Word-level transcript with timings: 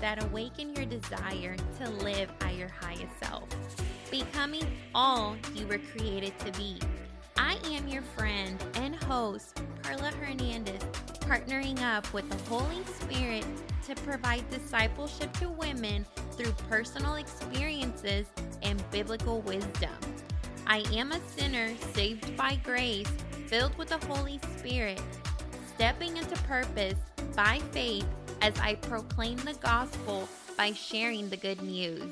that 0.00 0.22
awaken 0.24 0.74
your 0.74 0.86
desire 0.86 1.56
to 1.78 1.90
live 1.90 2.30
at 2.40 2.56
your 2.56 2.68
highest 2.68 3.18
self, 3.22 3.48
becoming 4.10 4.64
all 4.94 5.36
you 5.54 5.66
were 5.66 5.80
created 5.94 6.38
to 6.40 6.52
be. 6.52 6.78
I 7.36 7.58
am 7.64 7.88
your 7.88 8.02
friend 8.02 8.62
and 8.74 8.94
host, 8.96 9.62
Perla 9.82 10.10
Hernandez, 10.12 10.82
partnering 11.20 11.80
up 11.82 12.12
with 12.12 12.28
the 12.28 12.50
Holy 12.50 12.84
Spirit 12.84 13.44
to 13.86 13.94
provide 14.02 14.48
discipleship 14.50 15.32
to 15.34 15.48
women 15.48 16.04
through 16.32 16.52
personal 16.68 17.16
experiences 17.16 18.26
and 18.62 18.82
biblical 18.90 19.40
wisdom. 19.42 19.94
I 20.66 20.84
am 20.92 21.12
a 21.12 21.20
sinner 21.28 21.74
saved 21.92 22.36
by 22.36 22.56
grace, 22.62 23.10
filled 23.46 23.76
with 23.76 23.88
the 23.88 24.06
Holy 24.06 24.38
Spirit, 24.56 25.02
stepping 25.74 26.16
into 26.16 26.36
purpose 26.42 26.98
by 27.34 27.58
faith 27.72 28.06
as 28.42 28.58
I 28.58 28.74
proclaim 28.76 29.36
the 29.38 29.54
gospel 29.54 30.28
by 30.56 30.72
sharing 30.72 31.28
the 31.28 31.36
good 31.36 31.60
news. 31.60 32.02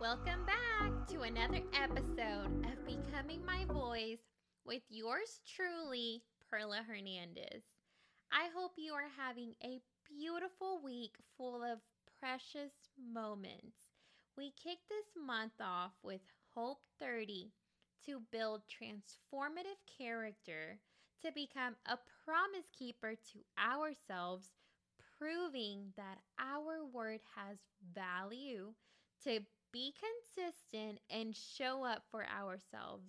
Welcome 0.00 0.44
back 0.44 1.06
to 1.08 1.20
another 1.20 1.60
episode 1.80 2.66
of 2.66 2.84
Becoming 2.86 3.44
My 3.44 3.64
Voice 3.66 4.18
with 4.64 4.82
yours 4.88 5.40
truly, 5.46 6.22
Perla 6.50 6.82
Hernandez. 6.86 7.62
I 8.32 8.48
hope 8.56 8.72
you 8.76 8.92
are 8.92 9.10
having 9.16 9.54
a 9.62 9.80
beautiful 10.08 10.80
week 10.82 11.14
full 11.36 11.62
of 11.62 11.78
precious 12.18 12.72
moments. 13.12 13.76
We 14.36 14.52
kick 14.62 14.78
this 14.88 15.06
month 15.24 15.52
off 15.60 15.92
with 16.02 16.20
Hope 16.54 16.80
30 16.98 17.52
to 18.06 18.20
build 18.32 18.62
transformative 18.66 19.80
character 19.98 20.78
to 21.22 21.32
become 21.32 21.76
a 21.86 21.98
promise 22.24 22.66
keeper 22.76 23.14
to 23.14 23.38
ourselves, 23.58 24.50
proving 25.18 25.92
that 25.96 26.18
our 26.38 26.84
word 26.84 27.20
has 27.34 27.58
value 27.94 28.72
to 29.24 29.40
be 29.72 29.92
consistent 29.98 31.00
and 31.10 31.34
show 31.34 31.84
up 31.84 32.04
for 32.10 32.24
ourselves. 32.26 33.06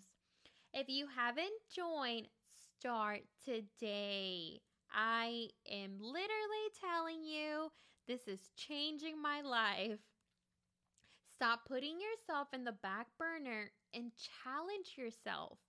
If 0.74 0.90
you 0.90 1.08
haven't 1.16 1.48
joined, 1.74 2.28
start 2.80 3.22
today. 3.44 4.62
I 4.94 5.50
am 5.70 6.00
literally 6.00 6.68
telling 6.80 7.24
you, 7.24 7.72
this 8.08 8.28
is 8.28 8.52
changing 8.56 9.22
my 9.22 9.42
life. 9.42 10.00
Stop 11.36 11.66
putting 11.68 12.00
yourself 12.02 12.48
in 12.54 12.64
the 12.64 12.72
back 12.72 13.08
burner 13.20 13.72
and 13.94 14.12
challenge 14.44 14.96
yourself. 14.98 15.60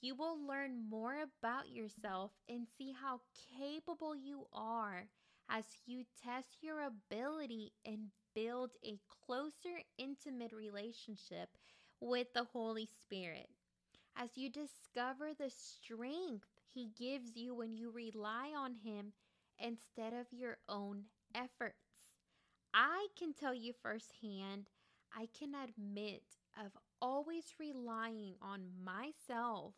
You 0.00 0.14
will 0.14 0.38
learn 0.46 0.88
more 0.88 1.16
about 1.22 1.70
yourself 1.70 2.32
and 2.48 2.66
see 2.78 2.92
how 2.92 3.20
capable 3.58 4.14
you 4.14 4.46
are 4.52 5.08
as 5.48 5.64
you 5.86 6.04
test 6.22 6.58
your 6.62 6.80
ability 6.82 7.72
and 7.84 8.10
build 8.34 8.70
a 8.84 8.98
closer, 9.26 9.80
intimate 9.98 10.52
relationship 10.52 11.48
with 12.00 12.32
the 12.34 12.44
Holy 12.44 12.86
Spirit. 12.86 13.48
As 14.16 14.36
you 14.36 14.50
discover 14.50 15.34
the 15.34 15.50
strength 15.50 16.48
he 16.72 16.88
gives 16.98 17.36
you 17.36 17.54
when 17.54 17.74
you 17.76 17.90
rely 17.90 18.52
on 18.56 18.74
Him 18.74 19.12
instead 19.58 20.12
of 20.12 20.26
your 20.32 20.58
own 20.68 21.04
efforts. 21.34 22.08
I 22.74 23.08
can 23.16 23.32
tell 23.32 23.54
you 23.54 23.72
firsthand, 23.72 24.68
I 25.14 25.28
can 25.38 25.54
admit 25.54 26.24
of 26.58 26.72
always 27.04 27.54
relying 27.60 28.34
on 28.40 28.62
myself 28.82 29.74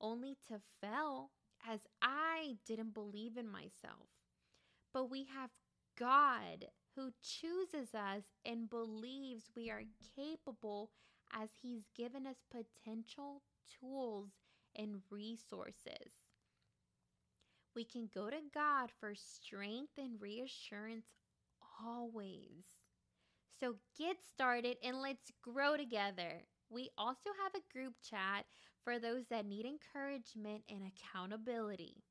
only 0.00 0.38
to 0.48 0.60
fail 0.80 1.30
as 1.68 1.80
I 2.00 2.56
didn't 2.66 2.94
believe 2.94 3.36
in 3.36 3.50
myself. 3.50 4.08
But 4.94 5.10
we 5.10 5.24
have 5.24 5.50
God 5.98 6.66
who 6.96 7.12
chooses 7.22 7.94
us 7.94 8.24
and 8.46 8.70
believes 8.70 9.50
we 9.54 9.70
are 9.70 9.82
capable 10.16 10.90
as 11.32 11.50
He's 11.60 11.84
given 11.94 12.26
us 12.26 12.44
potential 12.50 13.42
tools 13.78 14.30
and 14.74 15.02
resources. 15.10 16.14
We 17.76 17.84
can 17.84 18.08
go 18.12 18.30
to 18.30 18.40
God 18.54 18.90
for 18.98 19.14
strength 19.14 19.92
and 19.98 20.20
reassurance 20.20 21.06
always. 21.84 22.64
So 23.60 23.76
get 23.98 24.16
started 24.24 24.78
and 24.82 25.00
let's 25.02 25.30
grow 25.42 25.76
together. 25.76 26.44
We 26.70 26.90
also 26.96 27.30
have 27.42 27.54
a 27.54 27.72
group 27.72 27.94
chat 28.02 28.46
for 28.82 28.98
those 28.98 29.26
that 29.28 29.44
need 29.46 29.66
encouragement 29.66 30.62
and 30.70 30.82
accountability. 30.86 32.02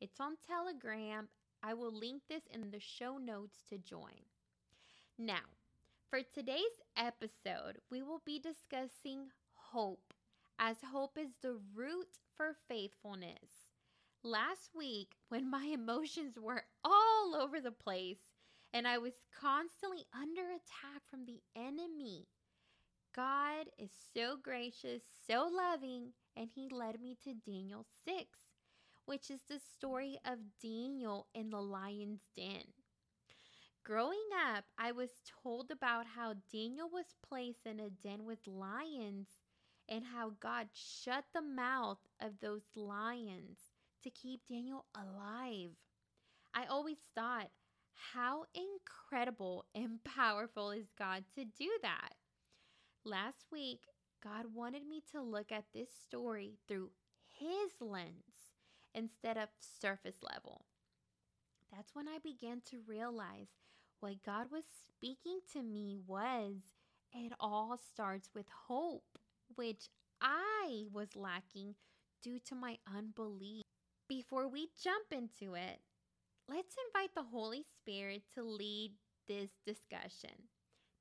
It's 0.00 0.20
on 0.20 0.36
Telegram. 0.46 1.28
I 1.62 1.74
will 1.74 1.92
link 1.92 2.22
this 2.28 2.46
in 2.52 2.70
the 2.70 2.80
show 2.80 3.18
notes 3.18 3.62
to 3.68 3.78
join. 3.78 4.24
Now, 5.18 5.44
for 6.08 6.22
today's 6.22 6.80
episode, 6.96 7.78
we 7.90 8.02
will 8.02 8.22
be 8.24 8.38
discussing 8.40 9.28
hope, 9.54 10.14
as 10.58 10.78
hope 10.82 11.16
is 11.18 11.36
the 11.42 11.58
root 11.74 12.18
for 12.34 12.54
faithfulness. 12.68 13.68
Last 14.22 14.74
week, 14.74 15.16
when 15.28 15.50
my 15.50 15.64
emotions 15.72 16.38
were 16.40 16.64
all 16.84 17.34
over 17.36 17.60
the 17.60 17.70
place 17.72 18.18
and 18.72 18.86
I 18.88 18.98
was 18.98 19.14
constantly 19.38 20.06
under 20.14 20.42
attack 20.50 21.02
from 21.10 21.24
the 21.26 21.40
enemy, 21.56 22.26
God 23.14 23.66
is 23.76 23.90
so 24.14 24.36
gracious, 24.40 25.02
so 25.26 25.50
loving, 25.52 26.12
and 26.36 26.48
He 26.54 26.68
led 26.70 27.00
me 27.00 27.16
to 27.24 27.34
Daniel 27.34 27.84
6, 28.04 28.24
which 29.06 29.30
is 29.30 29.40
the 29.48 29.58
story 29.58 30.18
of 30.24 30.38
Daniel 30.62 31.26
in 31.34 31.50
the 31.50 31.60
lion's 31.60 32.20
den. 32.36 32.62
Growing 33.84 34.28
up, 34.54 34.64
I 34.78 34.92
was 34.92 35.10
told 35.42 35.72
about 35.72 36.06
how 36.06 36.34
Daniel 36.52 36.88
was 36.88 37.16
placed 37.28 37.66
in 37.66 37.80
a 37.80 37.90
den 37.90 38.24
with 38.24 38.46
lions 38.46 39.28
and 39.88 40.04
how 40.04 40.34
God 40.38 40.68
shut 40.72 41.24
the 41.34 41.42
mouth 41.42 41.98
of 42.20 42.38
those 42.40 42.62
lions 42.76 43.58
to 44.04 44.10
keep 44.10 44.46
Daniel 44.46 44.84
alive. 44.94 45.70
I 46.54 46.66
always 46.66 46.98
thought, 47.14 47.48
how 48.12 48.44
incredible 48.54 49.64
and 49.74 50.02
powerful 50.04 50.70
is 50.70 50.92
God 50.96 51.24
to 51.34 51.44
do 51.44 51.68
that? 51.82 52.14
Last 53.04 53.46
week, 53.50 53.80
God 54.22 54.54
wanted 54.54 54.86
me 54.86 55.02
to 55.12 55.22
look 55.22 55.50
at 55.50 55.64
this 55.72 55.88
story 55.90 56.58
through 56.68 56.90
His 57.38 57.72
lens 57.80 58.52
instead 58.94 59.38
of 59.38 59.48
surface 59.58 60.18
level. 60.22 60.66
That's 61.72 61.94
when 61.94 62.08
I 62.08 62.18
began 62.22 62.60
to 62.70 62.82
realize 62.86 63.48
what 64.00 64.22
God 64.22 64.48
was 64.52 64.64
speaking 64.86 65.40
to 65.54 65.62
me 65.62 65.98
was 66.06 66.56
it 67.14 67.32
all 67.40 67.78
starts 67.78 68.28
with 68.34 68.46
hope, 68.66 69.18
which 69.54 69.88
I 70.20 70.84
was 70.92 71.16
lacking 71.16 71.76
due 72.22 72.38
to 72.40 72.54
my 72.54 72.76
unbelief. 72.94 73.62
Before 74.08 74.46
we 74.46 74.68
jump 74.82 75.06
into 75.10 75.54
it, 75.54 75.80
let's 76.48 76.74
invite 76.88 77.14
the 77.14 77.22
Holy 77.22 77.64
Spirit 77.78 78.24
to 78.34 78.42
lead 78.42 78.92
this 79.26 79.50
discussion. 79.64 80.48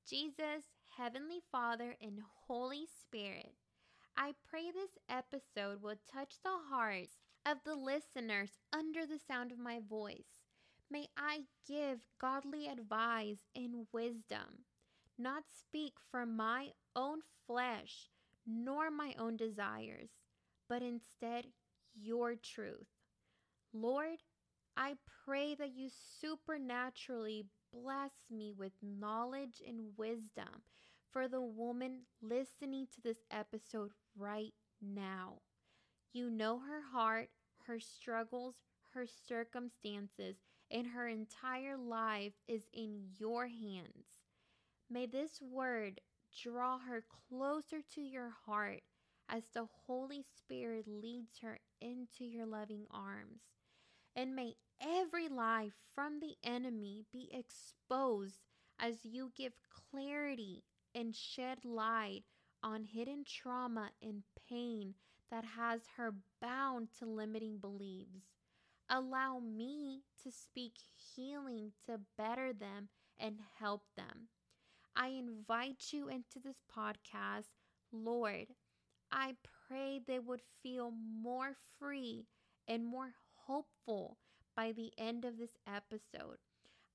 Jesus, 0.08 0.64
Heavenly 1.02 1.40
Father, 1.50 1.96
and 2.02 2.20
Holy 2.46 2.86
Spirit, 2.86 3.54
I 4.18 4.34
pray 4.50 4.70
this 4.70 4.98
episode 5.08 5.82
will 5.82 5.96
touch 6.12 6.36
the 6.44 6.58
hearts 6.70 7.16
of 7.46 7.60
the 7.64 7.76
listeners 7.76 8.58
under 8.74 9.06
the 9.06 9.18
sound 9.18 9.54
of 9.54 9.60
my 9.60 9.80
voice. 9.90 10.42
May 10.92 11.08
I 11.16 11.44
give 11.66 12.06
godly 12.20 12.68
advice 12.68 13.48
and 13.56 13.88
wisdom, 13.94 14.66
not 15.18 15.44
speak 15.58 15.94
from 16.12 16.36
my 16.36 16.72
own 16.98 17.20
flesh 17.48 18.10
nor 18.46 18.92
my 18.92 19.16
own 19.18 19.38
desires, 19.38 20.10
but 20.68 20.82
instead 20.82 21.46
your 21.96 22.36
truth. 22.36 22.90
Lord, 23.72 24.18
I 24.76 24.96
pray 25.24 25.56
that 25.56 25.72
you 25.74 25.90
supernaturally 26.20 27.46
bless 27.72 28.12
me 28.30 28.54
with 28.58 28.74
knowledge 28.82 29.62
and 29.66 29.96
wisdom 29.96 30.64
for 31.12 31.28
the 31.28 31.42
woman 31.42 32.02
listening 32.22 32.88
to 32.94 33.02
this 33.02 33.20
episode 33.32 33.92
right 34.18 34.54
now. 34.82 35.40
You 36.14 36.30
know 36.30 36.60
her 36.60 36.82
heart, 36.92 37.30
her 37.66 37.80
struggles, 37.80 38.56
her 38.94 39.06
circumstances, 39.06 40.38
and 40.72 40.88
her 40.88 41.08
entire 41.08 41.78
life 41.78 42.34
is 42.48 42.68
in 42.74 43.10
your 43.18 43.48
hands. 43.48 44.20
May 44.90 45.06
this 45.06 45.42
word 45.42 46.02
draw 46.44 46.80
her 46.80 47.04
closer 47.30 47.82
to 47.94 48.02
your 48.02 48.32
heart 48.46 48.82
as 49.30 49.44
the 49.54 49.68
Holy 49.86 50.24
Spirit 50.24 50.86
leads 50.88 51.40
her 51.42 51.60
into 51.82 52.26
your 52.26 52.46
loving 52.46 52.86
arms. 52.92 53.42
And 54.16 54.36
may 54.36 54.56
every 54.82 55.28
lie 55.30 55.70
from 55.94 56.20
the 56.20 56.36
enemy 56.44 57.06
be 57.12 57.30
exposed 57.32 58.40
as 58.80 59.06
you 59.06 59.32
give 59.36 59.54
clarity 59.92 60.64
and 60.94 61.16
shed 61.16 61.66
light 61.66 62.24
on 62.64 62.84
hidden 62.86 63.24
trauma 63.26 63.92
and 64.02 64.24
pain 64.50 64.96
that 65.32 65.46
has 65.46 65.82
her 65.98 66.14
bound 66.42 66.90
to 67.00 67.06
limiting 67.06 67.58
beliefs. 67.58 68.26
Allow 68.90 69.40
me 69.40 70.04
to 70.24 70.32
speak 70.32 70.74
healing 70.96 71.72
to 71.86 72.00
better 72.18 72.54
them 72.54 72.90
and 73.20 73.40
help 73.60 73.84
them. 73.96 74.30
I 74.96 75.10
invite 75.10 75.92
you 75.92 76.08
into 76.10 76.40
this 76.40 76.62
podcast, 76.76 77.50
Lord. 77.92 78.48
I 79.12 79.36
pray 79.68 80.00
they 80.00 80.20
would 80.20 80.42
feel 80.64 80.92
more 80.92 81.54
free 81.80 82.28
and 82.68 82.86
more 82.86 83.14
hopeful 83.46 84.18
by 84.56 84.72
the 84.72 84.92
end 84.98 85.26
of 85.26 85.38
this 85.38 85.58
episode. 85.68 86.38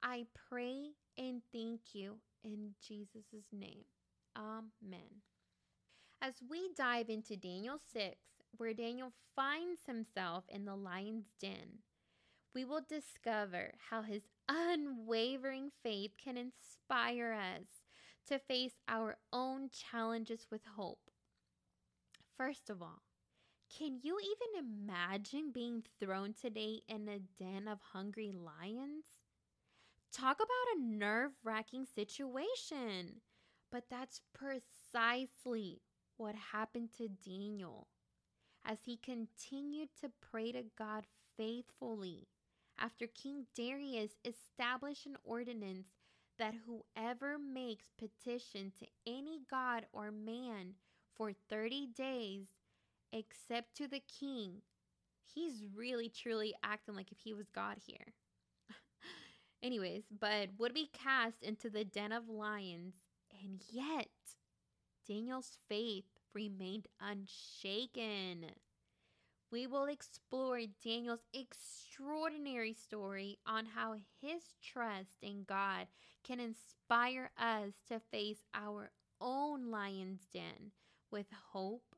I 0.02 0.26
pray 0.34 0.92
and 1.16 1.42
thank 1.52 1.80
you 1.94 2.16
in 2.42 2.74
Jesus' 2.86 3.46
name. 3.52 3.84
Amen. 4.36 5.22
As 6.20 6.34
we 6.48 6.70
dive 6.76 7.08
into 7.08 7.36
Daniel 7.36 7.78
6, 7.92 8.16
where 8.56 8.74
Daniel 8.74 9.12
finds 9.36 9.82
himself 9.86 10.44
in 10.48 10.64
the 10.64 10.76
lion's 10.76 11.26
den, 11.40 11.80
we 12.54 12.64
will 12.64 12.82
discover 12.88 13.74
how 13.90 14.02
his 14.02 14.22
unwavering 14.48 15.70
faith 15.82 16.12
can 16.22 16.36
inspire 16.36 17.32
us 17.32 17.66
to 18.28 18.38
face 18.38 18.74
our 18.88 19.16
own 19.32 19.68
challenges 19.70 20.46
with 20.50 20.62
hope. 20.76 21.10
First 22.36 22.70
of 22.70 22.80
all, 22.80 23.02
can 23.76 23.98
you 24.02 24.18
even 24.20 24.66
imagine 24.66 25.50
being 25.52 25.82
thrown 26.00 26.32
today 26.32 26.82
in 26.88 27.08
a 27.08 27.18
den 27.18 27.66
of 27.66 27.80
hungry 27.92 28.32
lions? 28.32 29.13
Talk 30.14 30.36
about 30.36 30.76
a 30.76 30.80
nerve 30.80 31.32
wracking 31.42 31.86
situation. 31.86 33.20
But 33.70 33.84
that's 33.90 34.20
precisely 34.32 35.82
what 36.16 36.36
happened 36.52 36.90
to 36.98 37.08
Daniel 37.08 37.88
as 38.64 38.78
he 38.84 38.96
continued 38.96 39.88
to 40.00 40.10
pray 40.20 40.52
to 40.52 40.62
God 40.78 41.04
faithfully 41.36 42.28
after 42.78 43.06
King 43.08 43.46
Darius 43.56 44.12
established 44.24 45.06
an 45.06 45.16
ordinance 45.24 45.88
that 46.38 46.54
whoever 46.66 47.38
makes 47.38 47.90
petition 47.98 48.72
to 48.78 48.86
any 49.06 49.40
god 49.50 49.86
or 49.92 50.10
man 50.10 50.74
for 51.14 51.32
30 51.48 51.88
days 51.88 52.46
except 53.12 53.76
to 53.76 53.88
the 53.88 54.00
king, 54.00 54.62
he's 55.24 55.64
really 55.74 56.08
truly 56.08 56.54
acting 56.62 56.94
like 56.96 57.12
if 57.12 57.20
he 57.20 57.34
was 57.34 57.48
God 57.50 57.78
here. 57.86 58.14
Anyways, 59.64 60.02
but 60.20 60.50
would 60.58 60.74
be 60.74 60.90
cast 60.92 61.42
into 61.42 61.70
the 61.70 61.86
den 61.86 62.12
of 62.12 62.28
lions, 62.28 62.96
and 63.42 63.62
yet 63.72 64.10
Daniel's 65.08 65.56
faith 65.70 66.04
remained 66.34 66.86
unshaken. 67.00 68.50
We 69.50 69.66
will 69.66 69.86
explore 69.86 70.60
Daniel's 70.84 71.24
extraordinary 71.32 72.74
story 72.74 73.38
on 73.46 73.64
how 73.64 73.94
his 74.20 74.42
trust 74.62 75.22
in 75.22 75.44
God 75.48 75.86
can 76.22 76.40
inspire 76.40 77.30
us 77.38 77.72
to 77.88 78.00
face 78.00 78.44
our 78.52 78.90
own 79.18 79.70
lion's 79.70 80.26
den 80.30 80.72
with 81.10 81.28
hope 81.52 81.96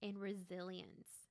and 0.00 0.20
resilience. 0.20 1.27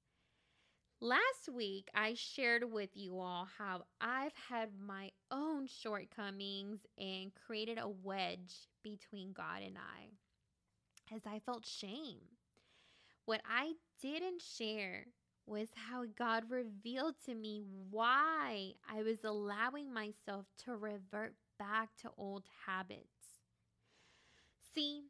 Last 0.99 1.47
week, 1.53 1.89
I 1.93 2.15
shared 2.15 2.71
with 2.71 2.89
you 2.95 3.19
all 3.19 3.47
how 3.59 3.83
I've 4.01 4.33
had 4.49 4.69
my 4.79 5.11
own 5.29 5.67
shortcomings 5.67 6.79
and 6.97 7.31
created 7.35 7.77
a 7.77 7.87
wedge 7.87 8.67
between 8.81 9.31
God 9.31 9.61
and 9.63 9.77
I 9.77 11.15
as 11.15 11.21
I 11.27 11.37
felt 11.37 11.67
shame. 11.67 12.17
What 13.25 13.41
I 13.47 13.73
didn't 14.01 14.41
share 14.41 15.05
was 15.45 15.67
how 15.75 16.05
God 16.17 16.49
revealed 16.49 17.15
to 17.27 17.35
me 17.35 17.61
why 17.91 18.73
I 18.91 19.03
was 19.03 19.23
allowing 19.23 19.93
myself 19.93 20.47
to 20.65 20.75
revert 20.75 21.35
back 21.59 21.89
to 22.01 22.09
old 22.17 22.45
habits. 22.65 23.41
See, 24.73 25.03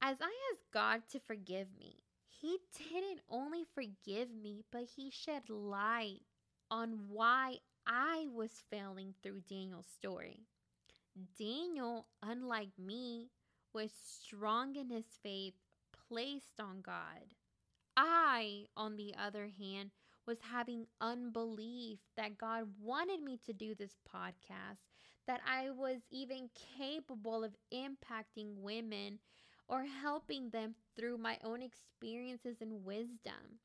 as 0.00 0.18
I 0.20 0.32
asked 0.52 0.70
God 0.72 1.02
to 1.10 1.18
forgive 1.18 1.66
me, 1.76 2.01
He 2.42 2.58
didn't 2.76 3.22
only 3.30 3.64
forgive 3.64 4.34
me, 4.34 4.64
but 4.70 4.84
He 4.96 5.10
shed 5.10 5.48
light 5.48 6.20
on 6.70 7.08
why 7.08 7.60
I 7.86 8.26
was 8.30 8.64
failing 8.70 9.14
through 9.22 9.42
Daniel's 9.48 9.86
story. 9.86 10.40
Daniel, 11.38 12.06
unlike 12.22 12.78
me, 12.78 13.30
was 13.72 13.92
strong 13.92 14.76
in 14.76 14.90
his 14.90 15.06
faith 15.22 15.54
placed 16.08 16.60
on 16.60 16.82
God. 16.82 17.34
I, 17.96 18.66
on 18.76 18.96
the 18.96 19.14
other 19.18 19.48
hand, 19.58 19.90
was 20.26 20.38
having 20.40 20.86
unbelief 21.00 22.00
that 22.16 22.38
God 22.38 22.68
wanted 22.80 23.22
me 23.22 23.38
to 23.46 23.52
do 23.52 23.74
this 23.74 23.98
podcast, 24.12 24.78
that 25.26 25.40
I 25.46 25.70
was 25.70 26.00
even 26.10 26.50
capable 26.78 27.44
of 27.44 27.56
impacting 27.72 28.56
women 28.56 29.18
or 29.72 29.84
helping 29.86 30.50
them 30.50 30.76
through 30.96 31.18
my 31.18 31.40
own 31.44 31.62
experiences 31.64 32.62
and 32.62 32.84
wisdom. 32.84 33.60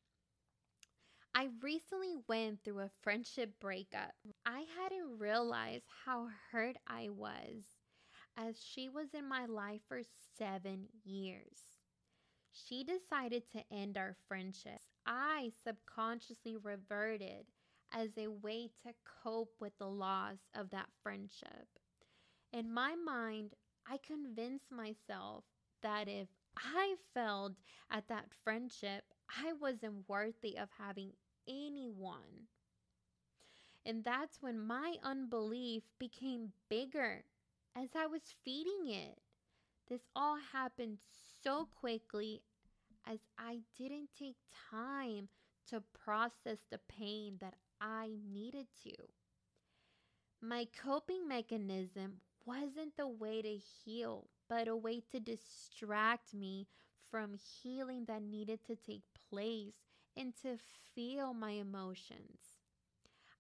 I 1.36 1.50
recently 1.62 2.16
went 2.28 2.64
through 2.64 2.80
a 2.82 2.90
friendship 3.02 3.60
breakup. 3.62 4.14
I 4.46 4.66
hadn't 4.78 5.20
realized 5.20 5.86
how 6.06 6.30
hurt 6.52 6.78
I 6.88 7.10
was 7.10 7.64
as 8.38 8.62
she 8.62 8.90
was 8.90 9.14
in 9.14 9.28
my 9.28 9.46
life 9.46 9.82
for 9.88 10.02
seven 10.38 10.90
years 11.04 11.78
she 12.52 12.84
decided 12.84 13.50
to 13.52 13.64
end 13.72 13.98
our 13.98 14.16
friendship. 14.28 14.82
I 15.06 15.52
subconsciously 15.64 16.58
reverted 16.58 17.48
as 17.92 18.18
a 18.18 18.28
way 18.28 18.70
to 18.84 18.94
cope 19.24 19.54
with 19.60 19.78
the 19.78 19.88
loss 19.90 20.40
of 20.56 20.70
that 20.72 20.90
friendship. 21.04 21.68
In 22.54 22.74
my 22.74 22.96
mind, 22.96 23.56
I 23.88 23.98
convinced 23.98 24.72
myself 24.72 25.46
that 25.82 26.08
if 26.08 26.28
I 26.58 26.96
failed 27.14 27.56
at 27.90 28.08
that 28.10 28.32
friendship, 28.44 29.04
I 29.30 29.54
wasn't 29.54 30.08
worthy 30.08 30.58
of 30.58 30.70
having 30.78 31.14
anyone. 31.48 32.48
And 33.86 34.04
that's 34.04 34.40
when 34.40 34.60
my 34.60 34.98
unbelief 35.02 35.82
became 35.98 36.54
bigger 36.70 37.24
as 37.76 37.90
I 37.96 38.06
was 38.06 38.36
feeding 38.44 38.88
it. 38.90 39.20
This 39.88 40.02
all 40.16 40.38
happened 40.38 41.00
so 41.44 41.68
quickly 41.76 42.44
as 43.06 43.20
I 43.38 43.62
didn't 43.78 44.10
take 44.18 44.38
time 44.72 45.30
to 45.70 45.82
process 45.94 46.60
the 46.70 46.80
pain 46.90 47.38
that 47.42 47.56
I 47.82 48.18
needed 48.32 48.68
to. 48.84 48.94
My 50.42 50.66
coping 50.66 51.28
mechanism 51.28 52.22
wasn't 52.44 52.98
the 52.98 53.08
way 53.08 53.40
to 53.44 53.56
heal, 53.56 54.28
but 54.50 54.68
a 54.68 54.76
way 54.76 55.02
to 55.12 55.20
distract 55.20 56.34
me 56.34 56.68
from 57.10 57.36
healing 57.62 58.06
that 58.06 58.22
needed 58.22 58.60
to 58.66 58.76
take 58.76 59.04
place 59.30 59.76
and 60.16 60.34
to 60.42 60.58
feel 60.94 61.34
my 61.34 61.52
emotions. 61.52 62.58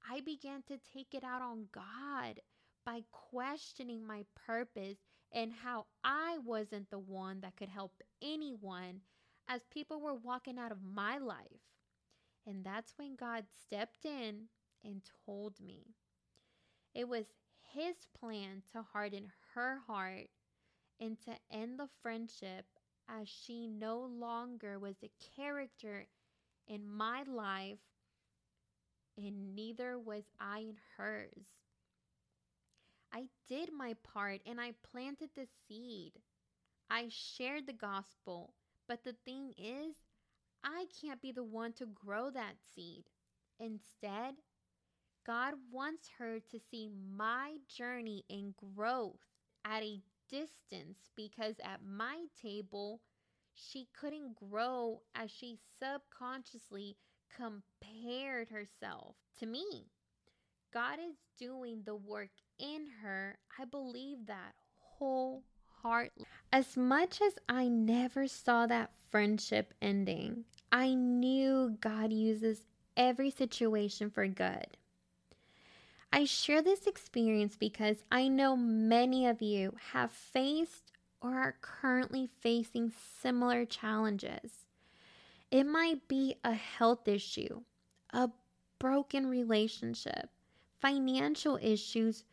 I 0.09 0.21
began 0.21 0.61
to 0.63 0.79
take 0.93 1.13
it 1.13 1.23
out 1.23 1.41
on 1.41 1.67
God 1.71 2.39
by 2.85 3.01
questioning 3.11 4.07
my 4.07 4.23
purpose 4.45 4.99
and 5.33 5.51
how 5.51 5.87
I 6.03 6.37
wasn't 6.43 6.89
the 6.89 6.99
one 6.99 7.41
that 7.41 7.57
could 7.57 7.67
help 7.67 8.01
anyone 8.21 9.01
as 9.49 9.61
people 9.69 9.99
were 9.99 10.13
walking 10.13 10.57
out 10.57 10.71
of 10.71 10.83
my 10.83 11.17
life. 11.17 11.67
And 12.45 12.63
that's 12.63 12.93
when 12.97 13.15
God 13.15 13.45
stepped 13.65 14.05
in 14.05 14.43
and 14.85 15.01
told 15.25 15.59
me. 15.59 15.95
It 16.95 17.09
was 17.09 17.25
His 17.73 17.95
plan 18.17 18.63
to 18.71 18.81
harden 18.93 19.31
her 19.53 19.79
heart 19.85 20.29
and 20.99 21.19
to 21.21 21.33
end 21.51 21.79
the 21.79 21.87
friendship 22.01 22.65
as 23.09 23.27
she 23.29 23.67
no 23.67 23.99
longer 23.99 24.79
was 24.79 24.97
a 25.03 25.11
character 25.35 26.07
in 26.67 26.87
my 26.89 27.23
life 27.23 27.79
and 29.17 29.53
neither 29.53 29.99
was 29.99 30.23
I 30.39 30.59
in 30.59 30.77
hers. 30.95 31.45
I 33.11 33.27
did 33.47 33.73
my 33.73 33.95
part 33.95 34.41
and 34.45 34.61
I 34.61 34.71
planted 34.81 35.31
the 35.35 35.45
seed. 35.67 36.13
I 36.89 37.09
shared 37.09 37.67
the 37.67 37.73
gospel 37.73 38.53
but 38.87 39.03
the 39.03 39.13
thing 39.25 39.53
is, 39.57 39.95
I 40.63 40.87
can't 41.01 41.21
be 41.21 41.31
the 41.31 41.43
one 41.43 41.73
to 41.73 41.85
grow 41.87 42.29
that 42.31 42.55
seed. 42.75 43.05
Instead, 43.59 44.35
God 45.25 45.55
wants 45.71 46.09
her 46.19 46.39
to 46.39 46.59
see 46.59 46.89
my 46.89 47.57
journey 47.67 48.25
in 48.29 48.53
growth 48.75 49.19
at 49.65 49.83
a 49.83 50.01
distance 50.29 51.09
because 51.15 51.55
at 51.63 51.81
my 51.85 52.25
table, 52.41 53.01
she 53.53 53.87
couldn't 53.99 54.35
grow 54.35 55.01
as 55.15 55.31
she 55.31 55.57
subconsciously 55.79 56.97
compared 57.35 58.49
herself 58.49 59.15
to 59.39 59.45
me. 59.45 59.87
God 60.73 60.99
is 60.99 61.15
doing 61.37 61.81
the 61.85 61.95
work 61.95 62.29
in 62.59 62.87
her. 63.01 63.37
I 63.59 63.65
believe 63.65 64.25
that 64.27 64.53
wholeheartedly 64.79 65.43
heart. 65.81 66.11
As 66.51 66.77
much 66.77 67.21
as 67.21 67.33
I 67.47 67.67
never 67.67 68.27
saw 68.27 68.65
that 68.67 68.91
friendship 69.09 69.73
ending, 69.81 70.45
I 70.71 70.93
knew 70.93 71.77
God 71.81 72.11
uses 72.11 72.63
every 72.95 73.29
situation 73.29 74.09
for 74.09 74.27
good. 74.27 74.77
I 76.11 76.25
share 76.25 76.61
this 76.61 76.87
experience 76.87 77.55
because 77.55 78.03
I 78.11 78.27
know 78.27 78.55
many 78.55 79.27
of 79.27 79.41
you 79.41 79.75
have 79.91 80.11
faced 80.11 80.91
or 81.21 81.35
are 81.35 81.57
currently 81.61 82.29
facing 82.39 82.91
similar 83.21 83.65
challenges. 83.65 84.65
It 85.51 85.65
might 85.65 86.07
be 86.07 86.35
a 86.43 86.53
health 86.53 87.07
issue, 87.07 87.61
a 88.11 88.29
broken 88.79 89.27
relationship, 89.27 90.29
financial 90.79 91.57
issues, 91.61 92.23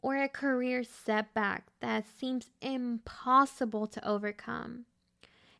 or 0.00 0.16
a 0.16 0.28
career 0.28 0.84
setback 0.84 1.68
that 1.80 2.04
seems 2.18 2.50
impossible 2.60 3.86
to 3.88 4.08
overcome. 4.08 4.84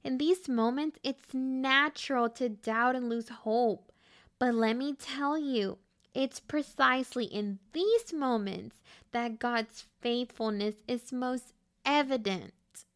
In 0.05 0.19
these 0.19 0.49
moments, 0.49 0.99
it's 1.03 1.35
natural 1.35 2.29
to 2.31 2.49
doubt 2.49 2.95
and 2.95 3.09
lose 3.09 3.29
hope. 3.29 3.93
But 4.39 4.55
let 4.55 4.77
me 4.77 4.95
tell 4.95 5.37
you, 5.37 5.79
it's 6.15 6.41
precisely 6.41 7.25
in 7.25 7.59
these 7.73 8.13
moments 8.13 8.77
that 9.13 9.39
God's 9.39 9.85
faithfulness 10.01 10.77
is 10.87 11.13
most 11.13 11.53
evident 11.85 12.53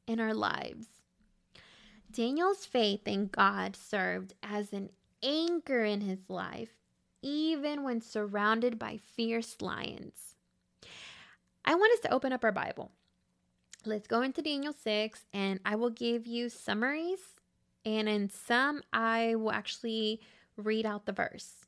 in 0.06 0.20
our 0.20 0.34
lives. 0.34 0.86
Daniel's 2.10 2.66
faith 2.66 3.06
in 3.06 3.28
God 3.28 3.74
served 3.74 4.34
as 4.42 4.72
an 4.72 4.90
anchor 5.22 5.84
in 5.84 6.02
his 6.02 6.28
life, 6.28 6.70
even 7.22 7.82
when 7.82 8.00
surrounded 8.00 8.78
by 8.78 8.98
fierce 8.98 9.62
lions. 9.62 10.34
I 11.64 11.74
want 11.74 11.92
us 11.94 12.00
to 12.00 12.12
open 12.12 12.32
up 12.32 12.44
our 12.44 12.52
Bible. 12.52 12.90
Let's 13.84 14.06
go 14.06 14.22
into 14.22 14.42
Daniel 14.42 14.72
6, 14.72 15.24
and 15.32 15.60
I 15.64 15.76
will 15.76 15.90
give 15.90 16.26
you 16.26 16.48
summaries, 16.48 17.20
and 17.84 18.08
in 18.08 18.28
some, 18.28 18.82
I 18.92 19.34
will 19.36 19.52
actually 19.52 20.20
read 20.56 20.84
out 20.84 21.06
the 21.06 21.12
verse. 21.12 21.61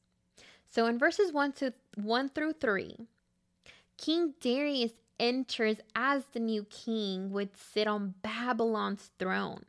So 0.75 0.87
in 0.87 0.99
verses 0.99 1.33
1 1.33 1.53
to 1.53 1.73
1 2.03 2.31
through 2.31 2.55
3, 2.55 3.07
King 3.97 4.35
Darius 4.41 4.91
enters 5.21 5.77
as 5.95 6.25
the 6.33 6.41
new 6.41 6.65
king 6.65 7.31
would 7.31 7.57
sit 7.57 7.87
on 7.87 8.15
Babylon's 8.23 9.13
throne. 9.17 9.67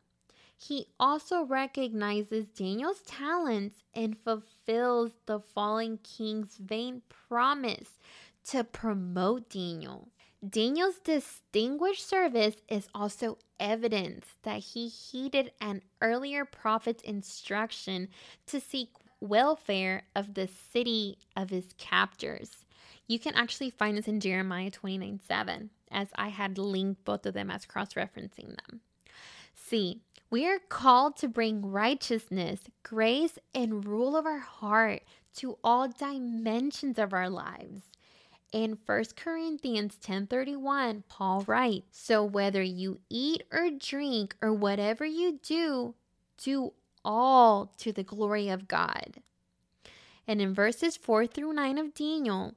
He 0.58 0.88
also 0.98 1.44
recognizes 1.44 2.46
Daniel's 2.46 3.02
talents 3.02 3.84
and 3.94 4.18
fulfills 4.18 5.12
the 5.26 5.38
fallen 5.38 6.00
king's 6.02 6.56
vain 6.56 7.02
promise 7.28 8.00
to 8.48 8.64
promote 8.64 9.48
Daniel. 9.48 10.08
Daniel's 10.48 10.98
distinguished 10.98 12.08
service 12.08 12.56
is 12.68 12.88
also 12.92 13.38
evidence 13.60 14.26
that 14.42 14.58
he 14.58 14.88
heeded 14.88 15.52
an 15.60 15.82
earlier 16.00 16.44
prophet's 16.44 17.02
instruction 17.04 18.08
to 18.46 18.58
seek 18.58 18.88
welfare 19.20 20.02
of 20.14 20.34
the 20.34 20.48
city 20.48 21.18
of 21.36 21.50
his 21.50 21.74
captors. 21.78 22.64
You 23.06 23.18
can 23.18 23.34
actually 23.34 23.70
find 23.70 23.96
this 23.96 24.08
in 24.08 24.20
Jeremiah 24.20 24.70
29 24.70 25.20
7, 25.26 25.70
as 25.90 26.08
I 26.16 26.28
had 26.28 26.58
linked 26.58 27.04
both 27.04 27.26
of 27.26 27.34
them 27.34 27.50
as 27.50 27.66
cross 27.66 27.94
referencing 27.94 28.48
them. 28.48 28.80
See, 29.54 30.00
we 30.28 30.46
are 30.46 30.58
called 30.58 31.16
to 31.18 31.28
bring 31.28 31.70
righteousness, 31.70 32.62
grace, 32.82 33.38
and 33.54 33.84
rule 33.86 34.16
of 34.16 34.26
our 34.26 34.38
heart 34.38 35.02
to 35.36 35.58
all 35.62 35.88
dimensions 35.88 36.98
of 36.98 37.12
our 37.12 37.30
lives. 37.30 37.82
In 38.52 38.78
1 38.86 39.16
Corinthians 39.16 39.96
10:31, 39.96 41.04
Paul 41.08 41.42
writes, 41.42 41.98
"So 41.98 42.24
whether 42.24 42.62
you 42.62 43.00
eat 43.08 43.42
or 43.52 43.70
drink 43.70 44.36
or 44.40 44.52
whatever 44.52 45.04
you 45.04 45.38
do, 45.42 45.94
do 46.38 46.72
all 47.06 47.72
to 47.78 47.92
the 47.92 48.02
glory 48.02 48.48
of 48.48 48.66
God." 48.68 49.22
And 50.26 50.42
in 50.42 50.52
verses 50.52 50.96
4 50.96 51.26
through 51.26 51.52
9 51.52 51.78
of 51.78 51.94
Daniel, 51.94 52.54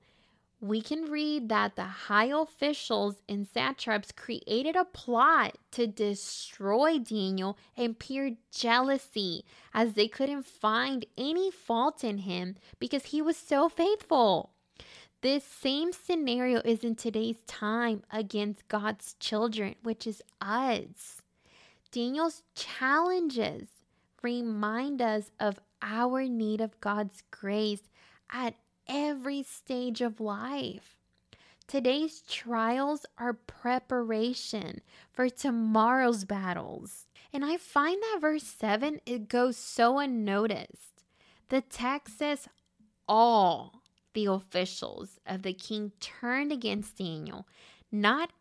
we 0.61 0.81
can 0.81 1.05
read 1.05 1.47
that 1.47 1.75
the 1.75 1.85
high 2.09 2.25
officials 2.25 3.21
and 3.29 3.47
satraps 3.47 4.11
created 4.11 4.75
a 4.75 4.83
plot 4.83 5.57
to 5.71 5.87
destroy 5.87 6.99
Daniel 6.99 7.57
and 7.77 7.97
pure 7.97 8.31
jealousy 8.51 9.45
as 9.73 9.93
they 9.93 10.09
couldn't 10.09 10.45
find 10.45 11.05
any 11.17 11.49
fault 11.49 12.03
in 12.03 12.19
him 12.19 12.57
because 12.77 13.05
he 13.05 13.21
was 13.21 13.37
so 13.37 13.69
faithful. 13.69 14.51
This 15.21 15.43
same 15.45 15.93
scenario 15.93 16.59
is 16.61 16.83
in 16.83 16.95
today's 16.95 17.41
time 17.45 18.03
against 18.11 18.67
God's 18.67 19.15
children, 19.19 19.75
which 19.83 20.07
is 20.07 20.21
us. 20.41 21.21
Daniel's 21.91 22.43
challenges 22.55 23.78
remind 24.23 25.01
us 25.01 25.31
of 25.39 25.59
our 25.81 26.23
need 26.23 26.61
of 26.61 26.79
God's 26.81 27.23
grace 27.31 27.83
at 28.31 28.55
every 28.87 29.43
stage 29.43 30.01
of 30.01 30.19
life. 30.19 30.97
Today's 31.67 32.21
trials 32.21 33.05
are 33.17 33.33
preparation 33.33 34.81
for 35.11 35.29
tomorrow's 35.29 36.25
battles. 36.25 37.05
And 37.31 37.45
I 37.45 37.57
find 37.57 38.01
that 38.01 38.17
verse 38.21 38.43
7 38.43 39.01
it 39.05 39.29
goes 39.29 39.55
so 39.55 39.99
unnoticed. 39.99 41.03
The 41.49 41.61
text 41.61 42.17
says 42.17 42.47
all 43.07 43.83
the 44.13 44.25
officials 44.25 45.19
of 45.27 45.43
the 45.43 45.53
king 45.53 45.91
turned 45.99 46.51
against 46.51 46.97
Daniel, 46.97 47.47
not 47.91 48.31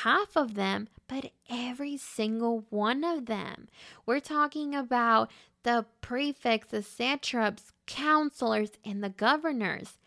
half 0.00 0.36
of 0.36 0.54
them, 0.54 0.88
but 1.06 1.30
every 1.50 1.96
single 1.96 2.64
one 2.70 3.04
of 3.04 3.26
them. 3.26 3.68
We're 4.06 4.20
talking 4.20 4.74
about 4.74 5.30
the 5.62 5.86
prefects, 6.00 6.70
the 6.70 6.82
satraps, 6.82 7.72
counselors, 7.86 8.70
and 8.84 9.04
the 9.04 9.10
governors. 9.10 9.98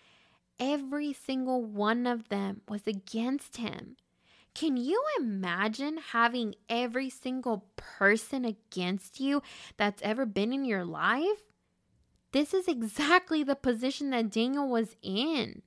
Every 0.60 1.14
single 1.14 1.64
one 1.64 2.08
of 2.08 2.30
them 2.30 2.62
was 2.68 2.88
against 2.88 3.58
him. 3.58 3.98
Can 4.56 4.78
you 4.78 5.04
imagine 5.20 6.00
having 6.12 6.56
every 6.70 7.10
single 7.10 7.66
person 7.76 8.46
against 8.46 9.20
you 9.20 9.44
that's 9.78 10.02
ever 10.02 10.26
been 10.26 10.54
in 10.54 10.66
your 10.66 10.86
life? 10.86 11.44
This 12.32 12.54
is 12.54 12.68
exactly 12.68 13.44
the 13.44 13.56
position 13.56 14.10
that 14.10 14.32
Daniel 14.32 14.68
was 14.68 14.96
in, 15.02 15.62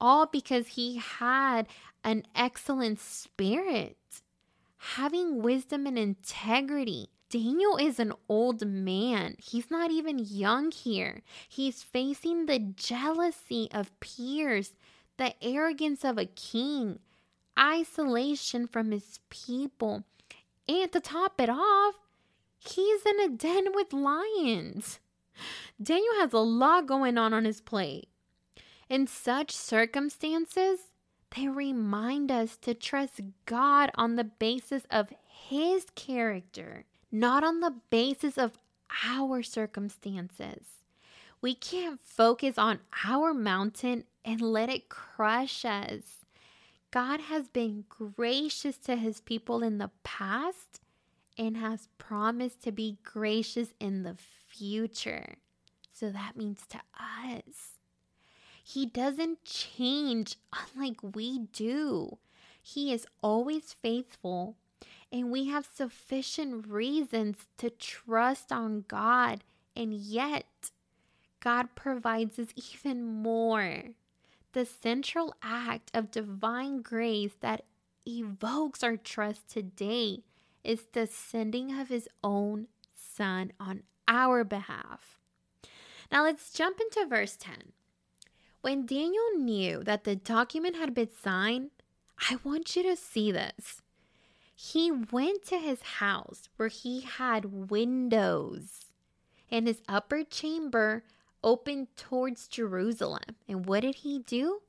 all 0.00 0.26
because 0.26 0.68
he 0.68 0.96
had 0.96 1.68
an 2.04 2.24
excellent 2.34 3.00
spirit, 3.00 3.96
having 4.76 5.42
wisdom 5.42 5.86
and 5.86 5.98
integrity 5.98 7.10
Daniel 7.30 7.76
is 7.76 8.00
an 8.00 8.14
old 8.28 8.66
man. 8.66 9.36
He's 9.38 9.70
not 9.70 9.90
even 9.90 10.18
young 10.18 10.70
here. 10.70 11.20
He's 11.46 11.82
facing 11.82 12.46
the 12.46 12.58
jealousy 12.58 13.68
of 13.70 13.98
peers, 14.00 14.72
the 15.18 15.34
arrogance 15.44 16.04
of 16.04 16.16
a 16.16 16.24
king, 16.24 17.00
isolation 17.58 18.66
from 18.66 18.92
his 18.92 19.20
people. 19.28 20.04
And 20.66 20.90
to 20.92 21.00
top 21.00 21.38
it 21.38 21.50
off, 21.50 21.96
he's 22.58 23.04
in 23.04 23.20
a 23.20 23.28
den 23.28 23.74
with 23.74 23.92
lions. 23.92 24.98
Daniel 25.82 26.14
has 26.20 26.32
a 26.32 26.38
lot 26.38 26.86
going 26.86 27.18
on 27.18 27.34
on 27.34 27.44
his 27.44 27.60
plate. 27.60 28.08
In 28.88 29.06
such 29.06 29.50
circumstances, 29.52 30.80
they 31.36 31.48
remind 31.48 32.30
us 32.30 32.56
to 32.58 32.74
trust 32.74 33.20
God 33.44 33.90
on 33.94 34.16
the 34.16 34.24
basis 34.24 34.84
of 34.90 35.12
his 35.26 35.86
character 35.94 36.86
not 37.10 37.44
on 37.44 37.60
the 37.60 37.74
basis 37.90 38.36
of 38.36 38.58
our 39.06 39.42
circumstances. 39.42 40.64
We 41.40 41.54
can't 41.54 42.00
focus 42.02 42.58
on 42.58 42.80
our 43.06 43.32
mountain 43.32 44.04
and 44.24 44.40
let 44.40 44.68
it 44.68 44.88
crush 44.88 45.64
us. 45.64 46.24
God 46.90 47.20
has 47.20 47.48
been 47.48 47.84
gracious 47.88 48.76
to 48.78 48.96
his 48.96 49.20
people 49.20 49.62
in 49.62 49.78
the 49.78 49.90
past 50.02 50.80
and 51.36 51.56
has 51.56 51.88
promised 51.98 52.62
to 52.64 52.72
be 52.72 52.98
gracious 53.04 53.68
in 53.78 54.02
the 54.02 54.16
future. 54.48 55.36
So 55.92 56.10
that 56.10 56.36
means 56.36 56.60
to 56.70 56.78
us. 56.98 57.77
He 58.68 58.84
doesn't 58.84 59.46
change 59.46 60.36
unlike 60.52 61.14
we 61.14 61.38
do. 61.38 62.18
He 62.60 62.92
is 62.92 63.06
always 63.22 63.72
faithful 63.72 64.56
and 65.10 65.30
we 65.30 65.46
have 65.46 65.66
sufficient 65.74 66.66
reasons 66.68 67.46
to 67.56 67.70
trust 67.70 68.52
on 68.52 68.84
God, 68.86 69.42
and 69.74 69.94
yet 69.94 70.70
God 71.40 71.68
provides 71.74 72.38
us 72.38 72.48
even 72.74 73.02
more. 73.04 73.84
The 74.52 74.66
central 74.66 75.34
act 75.42 75.90
of 75.94 76.10
divine 76.10 76.82
grace 76.82 77.36
that 77.40 77.64
evokes 78.06 78.82
our 78.82 78.98
trust 78.98 79.48
today 79.48 80.24
is 80.62 80.88
the 80.92 81.06
sending 81.06 81.80
of 81.80 81.88
His 81.88 82.06
own 82.22 82.66
Son 82.94 83.52
on 83.58 83.84
our 84.06 84.44
behalf. 84.44 85.18
Now 86.12 86.24
let's 86.24 86.52
jump 86.52 86.80
into 86.80 87.06
verse 87.08 87.34
10. 87.36 87.72
When 88.60 88.86
Daniel 88.86 89.36
knew 89.36 89.82
that 89.84 90.04
the 90.04 90.16
document 90.16 90.76
had 90.76 90.92
been 90.94 91.10
signed, 91.22 91.70
I 92.28 92.38
want 92.44 92.74
you 92.76 92.82
to 92.82 92.96
see 92.96 93.30
this. 93.30 93.82
he 94.60 94.90
went 94.90 95.44
to 95.46 95.56
his 95.56 95.80
house 95.82 96.48
where 96.56 96.68
he 96.68 97.02
had 97.02 97.70
windows, 97.70 98.86
and 99.52 99.68
his 99.68 99.80
upper 99.88 100.24
chamber 100.24 101.04
opened 101.44 101.86
towards 101.96 102.48
Jerusalem. 102.48 103.36
And 103.46 103.66
what 103.66 103.82
did 103.82 103.96
he 103.96 104.18
do? 104.18 104.62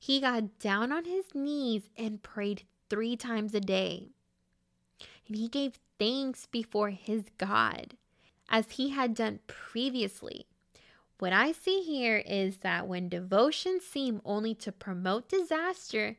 He 0.00 0.22
got 0.22 0.58
down 0.58 0.90
on 0.90 1.04
his 1.04 1.34
knees 1.34 1.90
and 1.98 2.22
prayed 2.22 2.62
three 2.88 3.14
times 3.14 3.54
a 3.54 3.60
day. 3.60 4.08
And 5.28 5.36
he 5.36 5.48
gave 5.48 5.80
thanks 5.98 6.46
before 6.46 6.88
his 6.90 7.24
God, 7.36 7.98
as 8.48 8.70
he 8.72 8.88
had 8.88 9.12
done 9.14 9.40
previously. 9.46 10.46
What 11.18 11.32
I 11.32 11.52
see 11.52 11.82
here 11.82 12.22
is 12.26 12.58
that 12.58 12.86
when 12.86 13.08
devotions 13.08 13.84
seem 13.84 14.20
only 14.24 14.54
to 14.56 14.70
promote 14.70 15.30
disaster, 15.30 16.18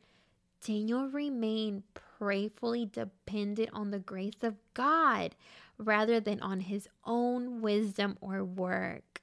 Daniel 0.66 1.08
remained 1.08 1.84
prayerfully 1.94 2.86
dependent 2.86 3.70
on 3.74 3.92
the 3.92 4.00
grace 4.00 4.42
of 4.42 4.56
God 4.74 5.36
rather 5.77 6.20
than 6.20 6.42
on 6.42 6.62
his 6.62 6.89
own 7.06 7.62
wisdom 7.62 8.18
or 8.22 8.44
work. 8.44 9.22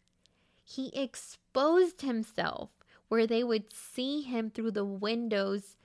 He 0.63 0.89
exposed 0.95 2.03
himself 2.03 2.71
where 3.09 3.27
they 3.27 3.43
would 3.43 3.73
see 3.73 4.23
him 4.23 4.51
through 4.51 4.71
the 4.71 4.85
windows, 4.85 5.77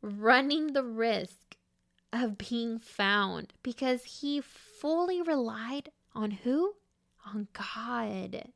running 0.00 0.72
the 0.72 0.82
risk 0.82 1.56
of 2.12 2.38
being 2.38 2.78
found 2.78 3.52
because 3.62 4.04
he 4.04 4.40
fully 4.40 5.20
relied 5.20 5.90
on 6.14 6.30
who? 6.30 6.74
On 7.26 7.46
God. 7.52 8.52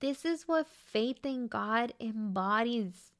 This 0.00 0.24
is 0.24 0.48
what 0.48 0.66
faith 0.66 1.26
in 1.26 1.46
God 1.46 1.92
embodies. 2.00 3.12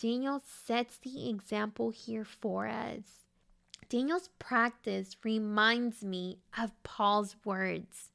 Daniel 0.00 0.40
sets 0.46 0.96
the 0.96 1.28
example 1.28 1.90
here 1.90 2.24
for 2.24 2.68
us. 2.68 3.24
Daniel's 3.88 4.28
practice 4.38 5.16
reminds 5.24 6.04
me 6.04 6.38
of 6.56 6.80
Paul's 6.84 7.34
words. 7.44 8.10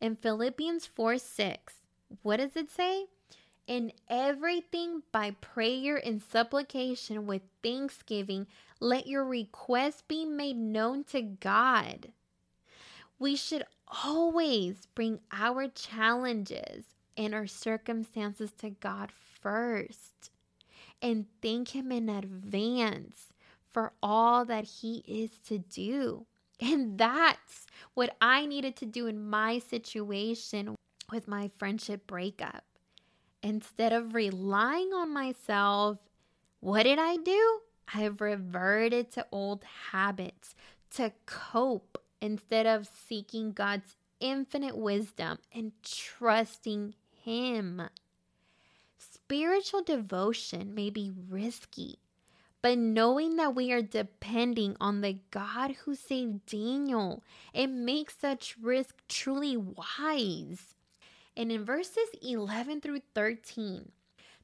In 0.00 0.14
Philippians 0.14 0.86
4 0.86 1.18
6, 1.18 1.74
what 2.22 2.36
does 2.36 2.54
it 2.54 2.70
say? 2.70 3.06
In 3.66 3.90
everything 4.08 5.02
by 5.10 5.32
prayer 5.32 5.96
and 5.96 6.22
supplication 6.22 7.26
with 7.26 7.42
thanksgiving, 7.60 8.46
let 8.78 9.08
your 9.08 9.24
requests 9.24 10.02
be 10.06 10.24
made 10.24 10.56
known 10.56 11.02
to 11.04 11.22
God. 11.22 12.12
We 13.18 13.34
should 13.34 13.64
always 14.04 14.86
bring 14.94 15.18
our 15.32 15.66
challenges 15.66 16.84
and 17.16 17.34
our 17.34 17.46
circumstances 17.46 18.52
to 18.58 18.70
God 18.70 19.10
first 19.40 20.30
and 21.02 21.26
thank 21.42 21.74
Him 21.74 21.92
in 21.92 22.08
advance 22.08 23.32
for 23.70 23.92
all 24.02 24.44
that 24.44 24.64
He 24.64 25.02
is 25.06 25.38
to 25.48 25.58
do. 25.58 26.26
And 26.60 26.96
that's 26.96 27.66
what 27.94 28.16
I 28.20 28.46
needed 28.46 28.76
to 28.76 28.86
do 28.86 29.06
in 29.06 29.28
my 29.28 29.58
situation 29.58 30.74
with 31.12 31.28
my 31.28 31.50
friendship 31.58 32.06
breakup. 32.06 32.64
Instead 33.42 33.92
of 33.92 34.14
relying 34.14 34.92
on 34.94 35.12
myself, 35.12 35.98
what 36.60 36.84
did 36.84 36.98
I 36.98 37.16
do? 37.16 37.60
I 37.92 38.06
reverted 38.06 39.12
to 39.12 39.26
old 39.30 39.64
habits 39.92 40.54
to 40.94 41.12
cope 41.26 41.98
instead 42.20 42.66
of 42.66 42.88
seeking 42.88 43.52
God's 43.52 43.96
infinite 44.18 44.76
wisdom 44.76 45.38
and 45.54 45.72
trusting 45.84 46.94
Him. 47.26 47.82
Spiritual 48.98 49.82
devotion 49.82 50.76
may 50.76 50.90
be 50.90 51.10
risky, 51.28 51.98
but 52.62 52.78
knowing 52.78 53.34
that 53.34 53.52
we 53.52 53.72
are 53.72 53.82
depending 53.82 54.76
on 54.80 55.00
the 55.00 55.18
God 55.32 55.72
who 55.72 55.96
saved 55.96 56.46
Daniel, 56.46 57.24
it 57.52 57.66
makes 57.66 58.16
such 58.16 58.56
risk 58.62 58.94
truly 59.08 59.56
wise. 59.56 60.76
And 61.36 61.50
in 61.50 61.64
verses 61.64 62.08
11 62.22 62.80
through 62.80 63.00
13, 63.16 63.90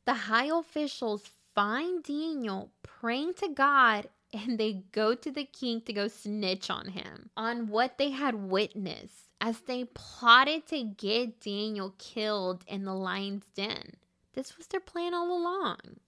the 0.04 0.14
high 0.14 0.46
officials 0.46 1.30
find 1.54 2.02
Daniel 2.02 2.72
praying 2.82 3.34
to 3.34 3.48
God 3.48 4.08
and 4.32 4.58
they 4.58 4.82
go 4.90 5.14
to 5.14 5.30
the 5.30 5.44
king 5.44 5.82
to 5.82 5.92
go 5.92 6.08
snitch 6.08 6.68
on 6.68 6.88
him 6.88 7.30
on 7.36 7.68
what 7.68 7.96
they 7.96 8.10
had 8.10 8.34
witnessed 8.34 9.28
as 9.42 9.62
they 9.62 9.84
plotted 9.92 10.64
to 10.68 10.84
get 10.84 11.40
Daniel 11.40 11.92
killed 11.98 12.62
in 12.68 12.84
the 12.84 12.94
lion's 12.94 13.44
den. 13.56 13.96
This 14.34 14.56
was 14.56 14.68
their 14.68 14.78
plan 14.80 15.14
all 15.14 15.36
along. 15.36 15.98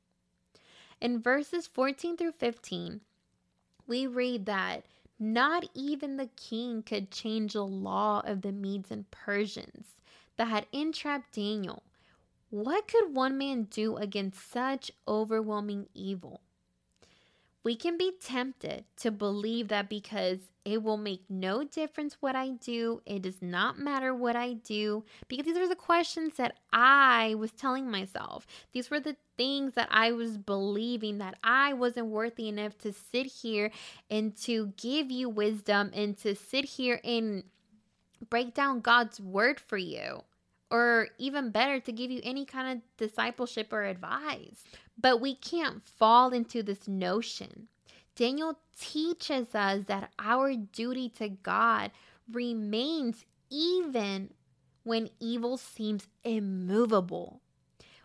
In 1.01 1.21
verses 1.21 1.67
14 1.67 2.17
through 2.17 2.33
15, 2.39 3.01
we 3.89 4.07
read 4.07 4.47
that 4.47 4.85
not 5.19 5.69
even 5.75 6.17
the 6.17 6.31
king 6.37 6.85
could 6.85 7.11
change 7.11 7.55
the 7.55 7.67
law 7.67 8.23
of 8.25 8.43
the 8.43 8.53
Medes 8.53 8.93
and 8.93 9.11
Persians 9.11 9.97
that 10.37 10.47
had 10.47 10.67
entrapped 10.71 11.35
Daniel. 11.35 11.83
What 12.51 12.87
could 12.87 13.17
one 13.17 13.37
man 13.37 13.65
do 13.65 13.97
against 13.97 14.49
such 14.49 14.93
overwhelming 15.09 15.89
evil? 15.93 16.41
We 17.65 17.77
can 17.77 17.97
be 17.97 18.13
tempted 18.21 18.85
to 18.99 19.11
believe 19.11 19.69
that 19.69 19.89
because 19.89 20.39
it 20.67 20.83
will 20.83 20.99
make 20.99 21.23
no 21.31 21.65
difference 21.65 22.19
what 22.21 22.37
I 22.37 22.51
do, 22.51 23.01
it 23.07 23.23
does 23.23 23.41
not 23.41 23.79
matter 23.79 24.15
what 24.15 24.37
I 24.37 24.53
do, 24.53 25.05
because 25.29 25.47
these 25.47 25.57
are 25.57 25.69
the 25.69 25.75
questions 25.75 26.35
that 26.37 26.59
I 26.73 27.35
was 27.39 27.53
telling 27.53 27.91
myself. 27.91 28.47
These 28.73 28.91
were 28.91 29.01
the 29.01 29.17
things 29.39 29.75
that 29.75 29.89
I 29.91 30.13
was 30.13 30.37
believing 30.37 31.19
that 31.19 31.37
I 31.43 31.73
wasn't 31.73 32.09
worthy 32.09 32.49
enough 32.49 32.77
to 32.79 32.93
sit 32.93 33.27
here 33.27 33.71
and 34.11 34.37
to 34.43 34.75
give 34.77 35.11
you 35.11 35.31
wisdom 35.31 35.91
and 35.95 36.19
to 36.19 36.35
sit 36.35 36.67
here 36.67 37.01
and 37.03 37.45
break 38.29 38.53
down 38.53 38.81
God's 38.81 39.21
word 39.21 39.59
for 39.59 39.79
you 39.79 40.23
or 40.75 41.07
even 41.19 41.51
better, 41.51 41.79
to 41.79 41.93
give 41.93 42.11
you 42.11 42.21
any 42.25 42.45
kind 42.45 42.77
of 42.77 42.83
discipleship 42.97 43.73
or 43.73 43.85
advice. 43.85 44.65
But 45.01 45.21
we 45.21 45.37
can't 45.37 45.87
fall 45.87 46.33
into 46.33 46.65
this 46.65 46.89
notion. 46.89 47.69
Daniel 48.17 48.59
teaches 48.77 49.55
us 49.55 49.85
that 49.87 50.11
our 50.19 50.57
duty 50.57 51.09
to 51.11 51.29
God 51.29 51.93
remains 52.29 53.25
even 53.51 54.31
when 54.83 55.11
evil 55.21 55.57
seems 55.57 56.09
immovable. 56.25 57.41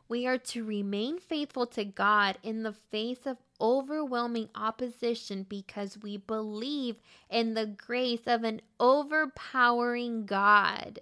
We 0.08 0.28
are 0.28 0.38
to 0.38 0.64
remain 0.64 1.18
faithful 1.18 1.66
to 1.68 1.84
God 1.86 2.38
in 2.44 2.62
the 2.62 2.74
face 2.74 3.26
of 3.26 3.38
overwhelming 3.60 4.50
opposition 4.54 5.44
because 5.50 5.98
we 6.04 6.18
believe 6.18 6.98
in 7.32 7.56
the 7.56 7.66
grace 7.66 8.28
of 8.28 8.44
an 8.44 8.62
overpowering 8.80 10.28
God. 10.28 11.00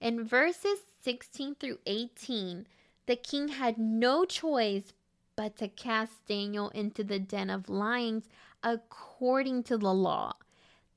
In 0.00 0.24
verses 0.24 0.80
16 1.02 1.56
through 1.56 1.78
18, 1.86 2.66
the 3.06 3.16
king 3.16 3.48
had 3.48 3.78
no 3.78 4.24
choice 4.24 4.92
but 5.36 5.56
to 5.56 5.68
cast 5.68 6.26
Daniel 6.26 6.68
into 6.70 7.04
the 7.04 7.18
den 7.18 7.50
of 7.50 7.68
lions 7.68 8.28
according 8.62 9.62
to 9.64 9.76
the 9.76 9.92
law. 9.92 10.34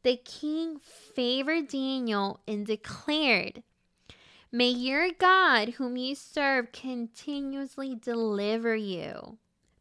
The 0.03 0.17
king 0.17 0.79
favored 0.79 1.67
Daniel 1.67 2.39
and 2.47 2.65
declared, 2.65 3.63
May 4.51 4.69
your 4.69 5.09
God, 5.11 5.69
whom 5.71 5.97
you 5.97 6.15
serve, 6.15 6.71
continuously 6.71 7.95
deliver 7.95 8.75
you. 8.75 9.37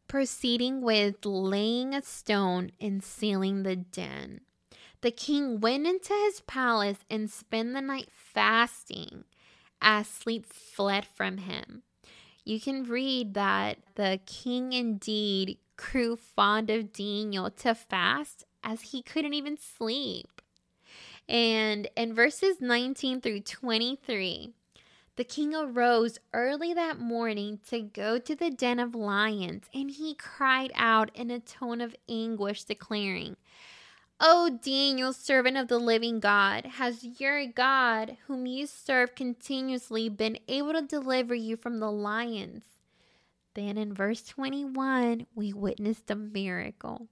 Proceeding 0.09 0.81
with 0.81 1.25
laying 1.25 1.95
a 1.95 2.03
stone 2.03 2.73
and 2.81 3.03
sealing 3.03 3.63
the 3.63 3.77
den. 3.77 4.41
The 5.01 5.11
king 5.11 5.61
went 5.61 5.87
into 5.87 6.15
his 6.25 6.41
palace 6.41 7.05
and 7.11 7.31
spent 7.31 7.75
the 7.75 7.81
night 7.81 8.09
fasting 8.13 9.25
as 9.81 10.09
sleep 10.09 10.47
fled 10.47 11.05
from 11.05 11.39
him. 11.39 11.83
You 12.45 12.61
can 12.61 12.85
read 12.85 13.35
that 13.35 13.79
the 13.97 14.21
king 14.25 14.73
indeed 14.73 15.59
grew 15.77 16.17
fond 16.17 16.71
of 16.71 16.93
Daniel 16.93 17.51
to 17.51 17.75
fast 17.75 18.45
as 18.63 18.81
he 18.81 19.03
couldn't 19.03 19.35
even 19.35 19.59
sleep. 19.59 20.41
And 21.29 21.89
in 21.97 22.15
verses 22.15 22.61
19 22.61 23.21
through 23.21 23.41
23, 23.41 24.53
the 25.17 25.25
king 25.25 25.55
arose 25.55 26.19
early 26.33 26.73
that 26.75 26.99
morning 26.99 27.59
to 27.69 27.81
go 27.81 28.19
to 28.19 28.37
the 28.37 28.51
den 28.51 28.79
of 28.79 28.95
lions, 28.95 29.65
and 29.75 29.91
he 29.91 30.15
cried 30.15 30.71
out 30.75 31.11
in 31.15 31.31
a 31.31 31.41
tone 31.41 31.81
of 31.81 31.97
anguish, 32.09 32.65
declaring, 32.65 33.37
O 34.19 34.49
Daniel, 34.63 35.13
servant 35.13 35.59
of 35.59 35.69
the 35.69 35.79
living 35.79 36.21
God, 36.21 36.65
has 36.65 37.21
your 37.21 37.47
God, 37.47 38.17
whom 38.27 38.47
you 38.47 38.67
serve 38.67 39.15
continuously, 39.15 40.09
been 40.09 40.39
able 40.49 40.73
to 40.73 40.81
deliver 40.81 41.35
you 41.35 41.55
from 41.55 41.81
the 41.81 41.91
lions? 41.91 42.65
Then 43.53 43.77
in 43.77 43.93
verse 43.93 44.23
21, 44.23 45.27
we 45.35 45.53
witness 45.53 46.01
the 46.01 46.17
miracle. 46.17 47.09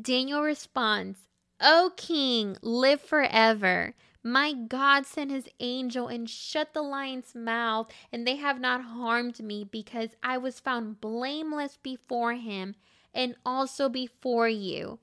Daniel 0.00 0.40
responds, 0.40 1.18
O 1.60 1.92
king, 1.96 2.56
live 2.62 3.02
forever. 3.02 3.94
My 4.22 4.54
God 4.54 5.04
sent 5.04 5.30
his 5.30 5.48
angel 5.60 6.08
and 6.08 6.28
shut 6.30 6.72
the 6.72 6.82
lion's 6.82 7.34
mouth, 7.34 7.90
and 8.10 8.26
they 8.26 8.36
have 8.36 8.58
not 8.58 8.82
harmed 8.82 9.38
me 9.40 9.64
because 9.64 10.10
I 10.22 10.38
was 10.38 10.60
found 10.60 11.00
blameless 11.00 11.76
before 11.82 12.34
him 12.34 12.74
and 13.14 13.36
also 13.44 13.90
before 13.90 14.48
you. 14.48 14.98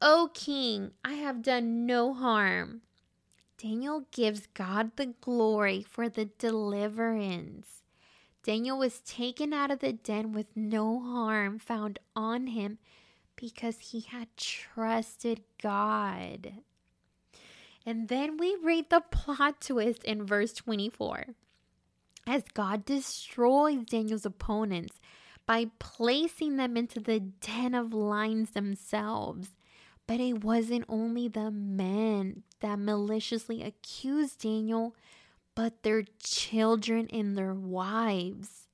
O 0.00 0.30
king, 0.32 0.92
I 1.04 1.14
have 1.14 1.42
done 1.42 1.84
no 1.84 2.14
harm. 2.14 2.82
Daniel 3.60 4.04
gives 4.12 4.46
God 4.54 4.92
the 4.94 5.14
glory 5.20 5.82
for 5.82 6.08
the 6.08 6.26
deliverance. 6.26 7.82
Daniel 8.44 8.78
was 8.78 9.00
taken 9.00 9.52
out 9.52 9.72
of 9.72 9.80
the 9.80 9.92
den 9.92 10.32
with 10.32 10.46
no 10.54 11.00
harm 11.00 11.58
found 11.58 11.98
on 12.14 12.46
him 12.46 12.78
because 13.34 13.78
he 13.90 14.00
had 14.00 14.28
trusted 14.36 15.42
God. 15.60 16.52
And 17.84 18.08
then 18.08 18.36
we 18.36 18.56
read 18.62 18.90
the 18.90 19.00
plot 19.00 19.60
twist 19.60 20.04
in 20.04 20.24
verse 20.24 20.52
24. 20.52 21.24
As 22.26 22.44
God 22.54 22.84
destroys 22.84 23.84
Daniel's 23.84 24.26
opponents 24.26 25.00
by 25.44 25.70
placing 25.80 26.56
them 26.56 26.76
into 26.76 27.00
the 27.00 27.18
den 27.18 27.74
of 27.74 27.92
lions 27.92 28.50
themselves. 28.50 29.48
But 30.08 30.20
it 30.20 30.42
wasn't 30.42 30.86
only 30.88 31.28
the 31.28 31.50
men 31.50 32.42
that 32.60 32.78
maliciously 32.78 33.62
accused 33.62 34.40
Daniel, 34.42 34.96
but 35.54 35.82
their 35.82 36.02
children 36.18 37.08
and 37.12 37.36
their 37.36 37.52
wives. 37.52 38.66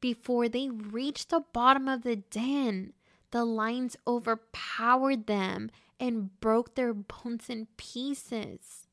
Before 0.00 0.48
they 0.48 0.70
reached 0.70 1.28
the 1.30 1.42
bottom 1.52 1.88
of 1.88 2.02
the 2.02 2.16
den, 2.16 2.92
the 3.32 3.44
lions 3.44 3.96
overpowered 4.06 5.26
them 5.26 5.70
and 5.98 6.38
broke 6.40 6.76
their 6.76 6.94
bones 6.94 7.50
in 7.50 7.66
pieces. 7.76 8.86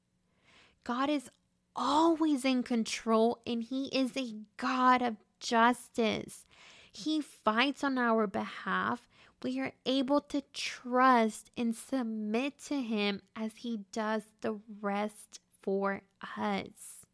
God 0.84 1.12
is 1.12 1.30
always 1.76 2.44
in 2.44 2.64
control 2.64 3.40
and 3.46 3.62
He 3.62 3.86
is 3.88 4.18
a 4.18 4.34
God 4.58 5.04
of 5.04 5.18
justice. 5.40 6.44
He 6.92 7.22
fights 7.22 7.84
on 7.84 8.00
our 8.00 8.26
behalf 8.26 9.08
we 9.44 9.60
are 9.60 9.74
able 9.86 10.22
to 10.22 10.42
trust 10.54 11.52
and 11.58 11.76
submit 11.76 12.60
to 12.66 12.82
Him 12.82 13.22
as 13.36 13.58
He 13.58 13.82
does 13.92 14.24
the 14.42 14.60
rest 14.82 15.40
for 15.62 16.02
us. 16.38 17.06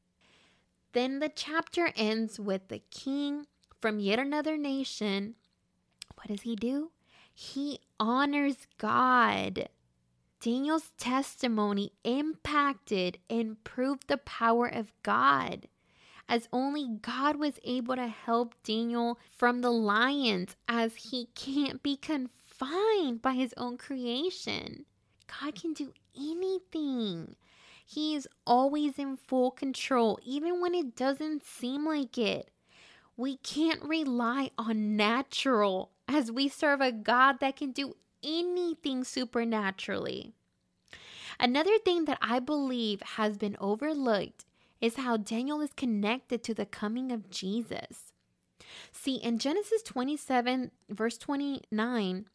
Then 0.94 1.20
the 1.20 1.30
chapter 1.30 1.92
ends 1.96 2.40
with 2.40 2.68
the 2.68 2.82
king 2.92 3.48
from 3.82 4.00
yet 4.00 4.20
another 4.20 4.58
nation. 4.58 5.36
What 6.16 6.28
does 6.28 6.44
he 6.44 6.56
do? 6.56 6.92
He 7.34 7.80
honors 8.00 8.68
God. 8.78 9.70
Daniel's 10.40 10.92
testimony 10.98 11.94
impacted 12.04 13.18
and 13.30 13.62
proved 13.64 14.08
the 14.08 14.18
power 14.18 14.68
of 14.68 14.94
God 15.02 15.68
as 16.34 16.50
only 16.52 16.88
God 16.88 17.36
was 17.36 17.60
able 17.64 17.96
to 17.96 18.08
help 18.08 18.56
Daniel 18.64 19.20
from 19.38 19.62
the 19.62 19.70
lions, 19.70 20.56
as 20.68 20.96
he 20.96 21.28
can't 21.36 21.84
be 21.84 21.96
confined 21.96 23.22
by 23.22 23.34
his 23.34 23.54
own 23.56 23.78
creation. 23.78 24.86
God 25.28 25.54
can 25.54 25.74
do 25.74 25.94
anything. 26.18 27.36
He 27.86 28.16
is 28.16 28.28
always 28.48 28.98
in 28.98 29.16
full 29.16 29.52
control, 29.52 30.18
even 30.26 30.60
when 30.60 30.74
it 30.74 30.96
doesn't 30.96 31.46
seem 31.46 31.86
like 31.86 32.18
it. 32.18 32.50
We 33.16 33.38
can't 33.38 33.84
rely 33.84 34.50
on 34.58 34.98
natural, 34.98 35.92
as 36.08 36.32
we 36.32 36.50
serve 36.50 36.82
a 36.82 36.92
God 36.92 37.42
that 37.42 37.58
can 37.58 37.74
do 37.74 37.96
anything 38.24 39.04
supernaturally. 39.04 40.34
Another 41.40 41.78
thing 41.78 42.06
that 42.06 42.18
I 42.24 42.40
believe 42.40 43.02
has 43.02 43.38
been 43.38 43.56
overlooked 43.60 44.46
is 44.84 44.98
how 44.98 45.16
Daniel 45.16 45.62
is 45.62 45.72
connected 45.72 46.44
to 46.44 46.54
the 46.54 46.66
coming 46.66 47.10
of 47.10 47.30
Jesus. 47.30 48.12
See, 48.92 49.16
in 49.16 49.40
Genesis 49.40 49.82
27, 49.82 50.72
verse 50.90 51.18
29, 51.18 52.26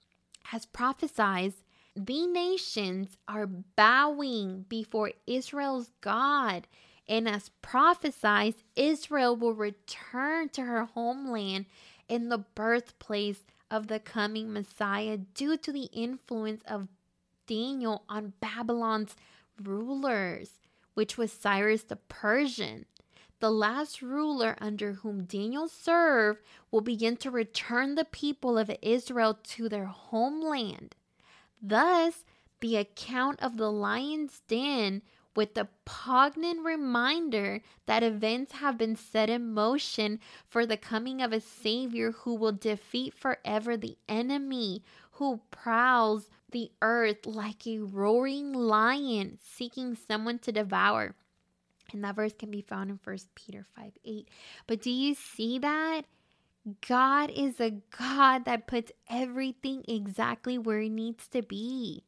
has 0.45 0.65
prophesied, 0.65 1.53
the 1.95 2.27
nations 2.27 3.19
are 3.29 3.47
bowing 3.47 4.65
before 4.67 5.13
Israel's 5.27 5.91
God. 6.01 6.67
And 7.07 7.29
as 7.29 7.51
prophesied, 7.61 8.55
Israel 8.75 9.37
will 9.37 9.55
return 9.55 10.49
to 10.51 10.63
her 10.63 10.87
homeland 10.87 11.67
in 12.09 12.31
the 12.31 12.39
birthplace 12.39 13.45
of 13.71 13.89
the 13.89 14.01
coming 14.01 14.55
Messiah 14.55 15.19
due 15.19 15.59
to 15.59 15.71
the 15.71 15.91
influence 15.93 16.63
of 16.67 16.89
Daniel 17.47 18.05
on 18.09 18.33
Babylon's 18.41 19.17
rulers 19.63 20.53
which 20.99 21.17
was 21.17 21.31
Cyrus 21.31 21.85
the 21.85 21.95
Persian. 21.95 22.85
The 23.39 23.53
last 23.53 24.03
ruler 24.03 24.57
under 24.61 24.95
whom 24.95 25.27
Daniel 25.27 25.69
served 25.69 26.41
will 26.73 26.81
begin 26.81 27.17
to 27.19 27.31
return 27.31 27.95
the 27.95 28.05
people 28.05 28.59
of 28.59 28.69
Israel 28.83 29.39
to 29.51 29.69
their 29.69 29.85
homeland. 29.85 30.97
Thus, 31.63 32.25
the 32.59 32.75
account 32.75 33.41
of 33.41 33.59
the 33.59 33.71
lion's 33.71 34.41
den 34.49 35.03
with 35.37 35.55
the 35.55 35.69
poignant 35.85 36.65
reminder 36.65 37.63
that 37.87 38.03
events 38.03 38.55
have 38.55 38.77
been 38.77 38.97
set 38.97 39.31
in 39.31 39.55
motion 39.55 40.19
for 40.49 40.67
the 40.67 40.77
coming 40.77 41.23
of 41.23 41.33
a 41.33 41.41
Savior 41.41 42.11
who 42.11 42.35
will 42.35 42.51
defeat 42.51 43.15
forever 43.15 43.77
the 43.77 43.97
enemy 44.09 44.83
who 45.13 45.43
prowls 45.53 46.29
the 46.51 46.71
earth 46.83 47.27
like 47.27 47.67
a 47.67 47.79
roaring 47.79 48.53
lion 48.53 49.39
seeking 49.43 49.97
someone 49.97 50.39
to 50.41 50.53
devour. 50.53 51.15
And 51.93 52.05
that 52.05 52.17
verse 52.17 52.35
can 52.39 52.51
be 52.51 52.61
found 52.61 52.91
in 52.91 52.99
1 53.03 53.19
Peter 53.35 53.65
5 53.77 53.93
8. 54.05 54.29
But 54.67 54.83
do 54.83 54.91
you 54.91 55.15
see 55.15 55.59
that? 55.59 56.03
God 56.87 57.31
is 57.31 57.61
a 57.61 57.81
God 57.97 58.45
that 58.45 58.67
puts 58.67 58.93
everything 59.09 59.85
exactly 59.89 60.59
where 60.59 60.81
it 60.81 60.91
needs 60.91 61.27
to 61.29 61.43
be. 61.43 62.05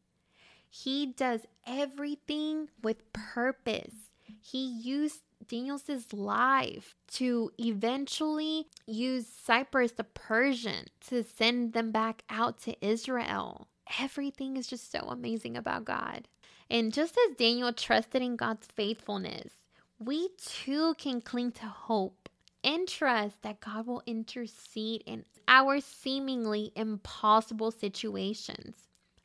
He 0.68 1.06
does 1.06 1.40
everything 1.66 2.68
with 2.82 3.12
purpose. 3.12 3.94
He 4.40 4.64
used 4.64 5.22
Daniel's 5.48 6.12
life 6.12 6.94
to 7.14 7.50
eventually 7.58 8.68
use 8.86 9.26
Cyrus 9.26 9.92
the 9.92 10.04
Persian 10.04 10.86
to 11.08 11.24
send 11.24 11.72
them 11.72 11.90
back 11.90 12.22
out 12.28 12.60
to 12.62 12.86
Israel. 12.86 13.66
Everything 13.98 14.56
is 14.56 14.66
just 14.66 14.92
so 14.92 15.00
amazing 15.00 15.56
about 15.56 15.84
God. 15.84 16.28
And 16.70 16.92
just 16.92 17.18
as 17.28 17.36
Daniel 17.36 17.72
trusted 17.72 18.22
in 18.22 18.36
God's 18.36 18.68
faithfulness, 18.68 19.52
we 19.98 20.28
too 20.38 20.94
can 20.94 21.20
cling 21.20 21.52
to 21.52 21.66
hope 21.66 22.28
and 22.62 22.86
trust 22.86 23.42
that 23.42 23.60
God 23.60 23.86
will 23.86 24.02
intercede 24.06 25.02
in 25.06 25.24
our 25.48 25.80
seemingly 25.80 26.72
impossible 26.76 27.70
situations. 27.70 28.76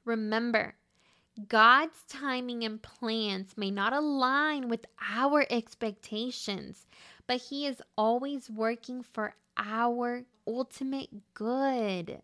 Remember, 0.06 0.75
God's 1.47 2.04
timing 2.08 2.63
and 2.63 2.82
plans 2.82 3.58
may 3.58 3.69
not 3.69 3.93
align 3.93 4.69
with 4.69 4.86
our 5.13 5.45
expectations, 5.49 6.88
but 7.28 7.41
He 7.41 7.67
is 7.67 7.82
always 7.97 8.49
working 8.49 9.04
for 9.04 9.36
our 9.58 10.23
ultimate 10.47 11.10
good. 11.34 12.21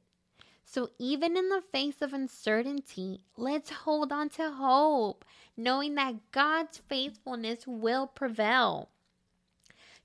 So, 0.74 0.90
even 0.98 1.36
in 1.36 1.50
the 1.50 1.62
face 1.74 2.02
of 2.02 2.14
uncertainty, 2.14 3.20
let's 3.36 3.70
hold 3.70 4.14
on 4.14 4.30
to 4.30 4.52
hope, 4.52 5.26
knowing 5.58 5.96
that 5.96 6.32
God's 6.32 6.78
faithfulness 6.88 7.68
will 7.68 8.08
prevail. 8.08 8.88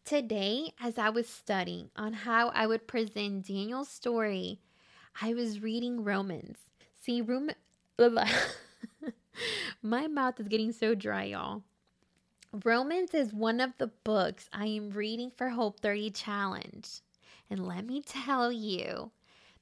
Today, 0.05 0.73
as 0.81 0.99
I 0.99 1.09
was 1.11 1.29
studying 1.29 1.91
on 1.95 2.15
how 2.15 2.49
I 2.49 2.67
would 2.67 2.89
present 2.89 3.47
Daniel's 3.47 3.89
story, 3.89 4.59
I 5.23 5.35
was 5.35 5.63
reading 5.63 6.03
Romans. 6.03 6.59
See, 7.01 7.21
Room. 7.21 7.51
My 9.83 10.09
mouth 10.09 10.41
is 10.41 10.49
getting 10.49 10.73
so 10.73 10.97
dry, 10.97 11.27
y'all. 11.27 11.63
Romans 12.65 13.15
is 13.15 13.33
one 13.33 13.61
of 13.61 13.71
the 13.79 13.93
books 14.03 14.51
I 14.53 14.67
am 14.67 14.91
reading 14.91 15.31
for 15.31 15.51
Hope 15.51 15.79
30 15.79 16.11
Challenge. 16.11 16.89
And 17.49 17.65
let 17.69 17.87
me 17.87 18.03
tell 18.03 18.51
you, 18.51 19.13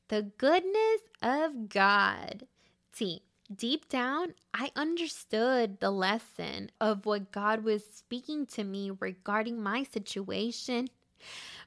the 0.09 0.23
goodness 0.23 1.01
of 1.23 1.69
God. 1.69 2.47
See, 2.93 3.23
deep 3.55 3.89
down, 3.89 4.35
I 4.53 4.71
understood 4.77 5.81
the 5.81 5.91
lesson 5.91 6.71
of 6.81 7.07
what 7.07 7.33
God 7.33 7.65
was 7.65 7.85
speaking 7.85 8.47
to 8.47 8.65
me 8.65 8.91
regarding 8.91 9.63
my 9.63 9.83
situation. 9.83 10.89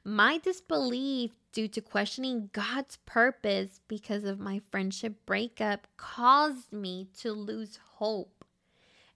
My 0.04 0.38
disbelief 0.38 1.32
due 1.52 1.68
to 1.70 1.82
questioning 1.82 2.50
God's 2.54 2.98
purpose 3.06 3.82
because 3.88 4.24
of 4.24 4.40
my 4.40 4.62
friendship 4.72 5.26
breakup 5.26 5.88
caused 5.98 6.72
me 6.72 7.08
to 7.20 7.32
lose 7.34 7.80
hope. 7.96 8.46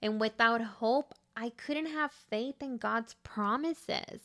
And 0.01 0.19
without 0.19 0.61
hope, 0.61 1.13
I 1.35 1.51
couldn't 1.51 1.85
have 1.85 2.11
faith 2.11 2.55
in 2.61 2.77
God's 2.77 3.15
promises. 3.23 4.21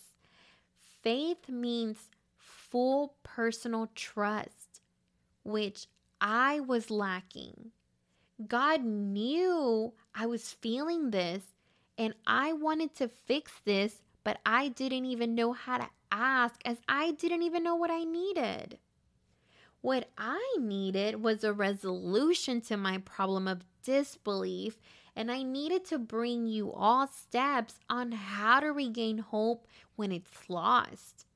Faith 1.03 1.49
means 1.49 2.09
full 2.37 3.15
personal 3.23 3.91
trust, 3.95 4.66
which 5.47 5.87
I 6.21 6.61
was 6.61 6.91
lacking. 6.91 7.71
God 8.47 8.85
knew 8.85 9.95
I 10.15 10.27
was 10.27 10.53
feeling 10.53 11.11
this 11.11 11.43
and 11.97 12.15
I 12.27 12.53
wanted 12.53 12.95
to 12.97 13.09
fix 13.09 13.53
this, 13.65 14.03
but 14.25 14.39
I 14.45 14.69
didn't 14.69 15.07
even 15.07 15.35
know 15.35 15.53
how 15.53 15.79
to 15.79 15.89
ask 16.11 16.61
as 16.65 16.79
I 16.89 17.13
didn't 17.13 17.43
even 17.43 17.63
know 17.63 17.77
what 17.77 17.91
I 17.91 18.05
needed. 18.05 18.79
What 19.81 20.11
I 20.19 20.57
needed 20.59 21.23
was 21.23 21.45
a 21.45 21.53
resolution 21.53 22.61
to 22.63 22.77
my 22.77 22.99
problem 22.99 23.47
of 23.47 23.65
disbelief, 23.83 24.79
and 25.15 25.31
I 25.31 25.43
needed 25.43 25.85
to 25.87 25.99
bring 25.99 26.47
you 26.47 26.73
all 26.73 27.07
steps 27.07 27.79
on 27.89 28.13
how 28.13 28.61
to 28.61 28.73
regain 28.73 29.19
hope 29.19 29.67
when 29.95 30.13
it's 30.13 30.51
lost. 30.51 31.27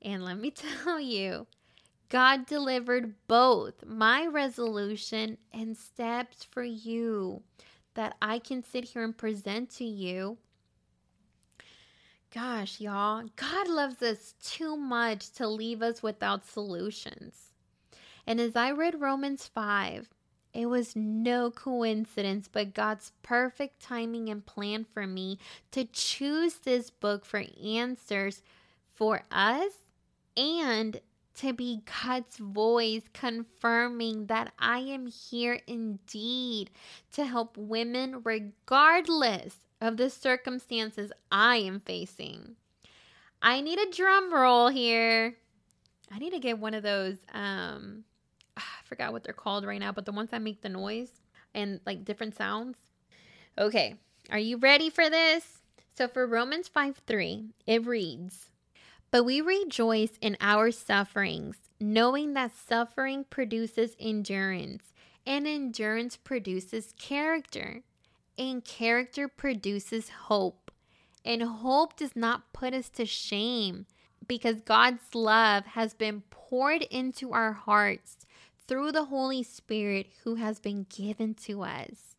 And 0.00 0.24
let 0.24 0.38
me 0.38 0.50
tell 0.84 1.00
you, 1.00 1.46
God 2.10 2.44
delivered 2.44 3.14
both 3.28 3.86
my 3.86 4.26
resolution 4.26 5.38
and 5.54 5.76
steps 5.76 6.44
for 6.44 6.64
you 6.64 7.42
that 7.94 8.16
I 8.20 8.40
can 8.40 8.64
sit 8.64 8.84
here 8.84 9.04
and 9.04 9.16
present 9.16 9.70
to 9.76 9.84
you. 9.84 10.36
Gosh, 12.34 12.80
y'all, 12.80 13.24
God 13.36 13.68
loves 13.68 14.02
us 14.02 14.34
too 14.42 14.76
much 14.76 15.30
to 15.32 15.48
leave 15.48 15.82
us 15.82 16.02
without 16.02 16.44
solutions. 16.44 17.52
And 18.26 18.40
as 18.40 18.56
I 18.56 18.72
read 18.72 19.00
Romans 19.00 19.48
5, 19.52 20.08
it 20.52 20.66
was 20.66 20.96
no 20.96 21.50
coincidence, 21.50 22.48
but 22.50 22.74
God's 22.74 23.12
perfect 23.22 23.80
timing 23.80 24.28
and 24.28 24.44
plan 24.44 24.84
for 24.84 25.06
me 25.06 25.38
to 25.70 25.84
choose 25.84 26.54
this 26.54 26.90
book 26.90 27.24
for 27.24 27.44
answers 27.64 28.42
for 28.94 29.22
us 29.30 29.72
and 30.36 31.00
to 31.40 31.54
be 31.54 31.80
God's 32.04 32.36
voice 32.36 33.02
confirming 33.14 34.26
that 34.26 34.52
I 34.58 34.80
am 34.80 35.06
here 35.06 35.60
indeed 35.66 36.70
to 37.12 37.24
help 37.24 37.56
women 37.56 38.20
regardless 38.24 39.56
of 39.80 39.96
the 39.96 40.10
circumstances 40.10 41.12
I 41.32 41.56
am 41.56 41.80
facing. 41.80 42.56
I 43.40 43.62
need 43.62 43.78
a 43.78 43.90
drum 43.90 44.34
roll 44.34 44.68
here. 44.68 45.34
I 46.12 46.18
need 46.18 46.34
to 46.34 46.38
get 46.38 46.58
one 46.58 46.74
of 46.74 46.82
those 46.82 47.16
um 47.32 48.04
I 48.56 48.62
forgot 48.84 49.12
what 49.12 49.24
they're 49.24 49.32
called 49.32 49.64
right 49.64 49.80
now, 49.80 49.92
but 49.92 50.04
the 50.04 50.12
ones 50.12 50.30
that 50.30 50.42
make 50.42 50.60
the 50.60 50.68
noise 50.68 51.10
and 51.54 51.80
like 51.86 52.04
different 52.04 52.36
sounds. 52.36 52.76
Okay, 53.56 53.96
are 54.30 54.38
you 54.38 54.58
ready 54.58 54.90
for 54.90 55.08
this? 55.08 55.60
So 55.96 56.06
for 56.06 56.26
Romans 56.26 56.68
5 56.68 57.00
3, 57.06 57.46
it 57.66 57.86
reads, 57.86 58.49
But 59.10 59.24
we 59.24 59.40
rejoice 59.40 60.12
in 60.20 60.36
our 60.40 60.70
sufferings, 60.70 61.56
knowing 61.80 62.34
that 62.34 62.52
suffering 62.52 63.24
produces 63.28 63.96
endurance, 63.98 64.92
and 65.26 65.46
endurance 65.46 66.16
produces 66.16 66.94
character, 66.98 67.82
and 68.38 68.64
character 68.64 69.28
produces 69.28 70.08
hope. 70.08 70.70
And 71.24 71.42
hope 71.42 71.96
does 71.96 72.16
not 72.16 72.52
put 72.52 72.72
us 72.72 72.88
to 72.90 73.04
shame 73.04 73.86
because 74.26 74.60
God's 74.60 75.14
love 75.14 75.66
has 75.66 75.92
been 75.92 76.22
poured 76.30 76.82
into 76.82 77.32
our 77.32 77.52
hearts 77.52 78.16
through 78.66 78.92
the 78.92 79.06
Holy 79.06 79.42
Spirit 79.42 80.06
who 80.22 80.36
has 80.36 80.60
been 80.60 80.86
given 80.88 81.34
to 81.34 81.62
us. 81.62 82.14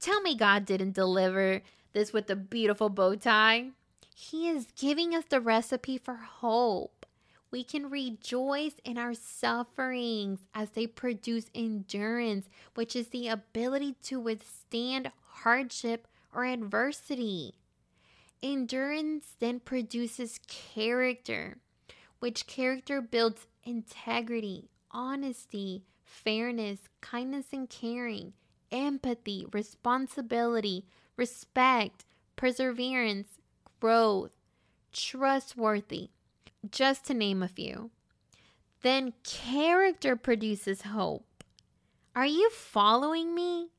Tell 0.00 0.20
me 0.20 0.36
God 0.36 0.64
didn't 0.64 0.94
deliver 0.94 1.62
this 1.92 2.12
with 2.12 2.30
a 2.30 2.36
beautiful 2.36 2.88
bow 2.88 3.16
tie. 3.16 3.70
He 4.14 4.48
is 4.48 4.66
giving 4.76 5.14
us 5.14 5.24
the 5.28 5.40
recipe 5.40 5.98
for 5.98 6.14
hope. 6.14 7.06
We 7.50 7.64
can 7.64 7.90
rejoice 7.90 8.74
in 8.84 8.96
our 8.96 9.14
sufferings 9.14 10.40
as 10.54 10.70
they 10.70 10.86
produce 10.86 11.50
endurance, 11.54 12.48
which 12.74 12.96
is 12.96 13.08
the 13.08 13.28
ability 13.28 13.96
to 14.04 14.18
withstand 14.18 15.10
hardship 15.28 16.08
or 16.34 16.44
adversity. 16.44 17.54
Endurance 18.42 19.36
then 19.38 19.60
produces 19.60 20.40
character, 20.48 21.58
which 22.20 22.46
character 22.46 23.00
builds 23.00 23.46
integrity, 23.64 24.70
honesty, 24.90 25.84
fairness, 26.04 26.80
kindness 27.00 27.46
and 27.52 27.68
caring, 27.68 28.32
empathy, 28.70 29.46
responsibility, 29.52 30.86
respect, 31.16 32.04
perseverance, 32.36 33.38
growth, 33.82 34.30
trustworthy, 34.92 36.10
just 36.70 37.04
to 37.04 37.12
name 37.12 37.42
a 37.42 37.48
few. 37.48 37.90
Then 38.82 39.12
character 39.24 40.14
produces 40.14 40.82
hope. 40.82 41.42
Are 42.14 42.26
you 42.26 42.48
following 42.50 43.34
me? 43.34 43.70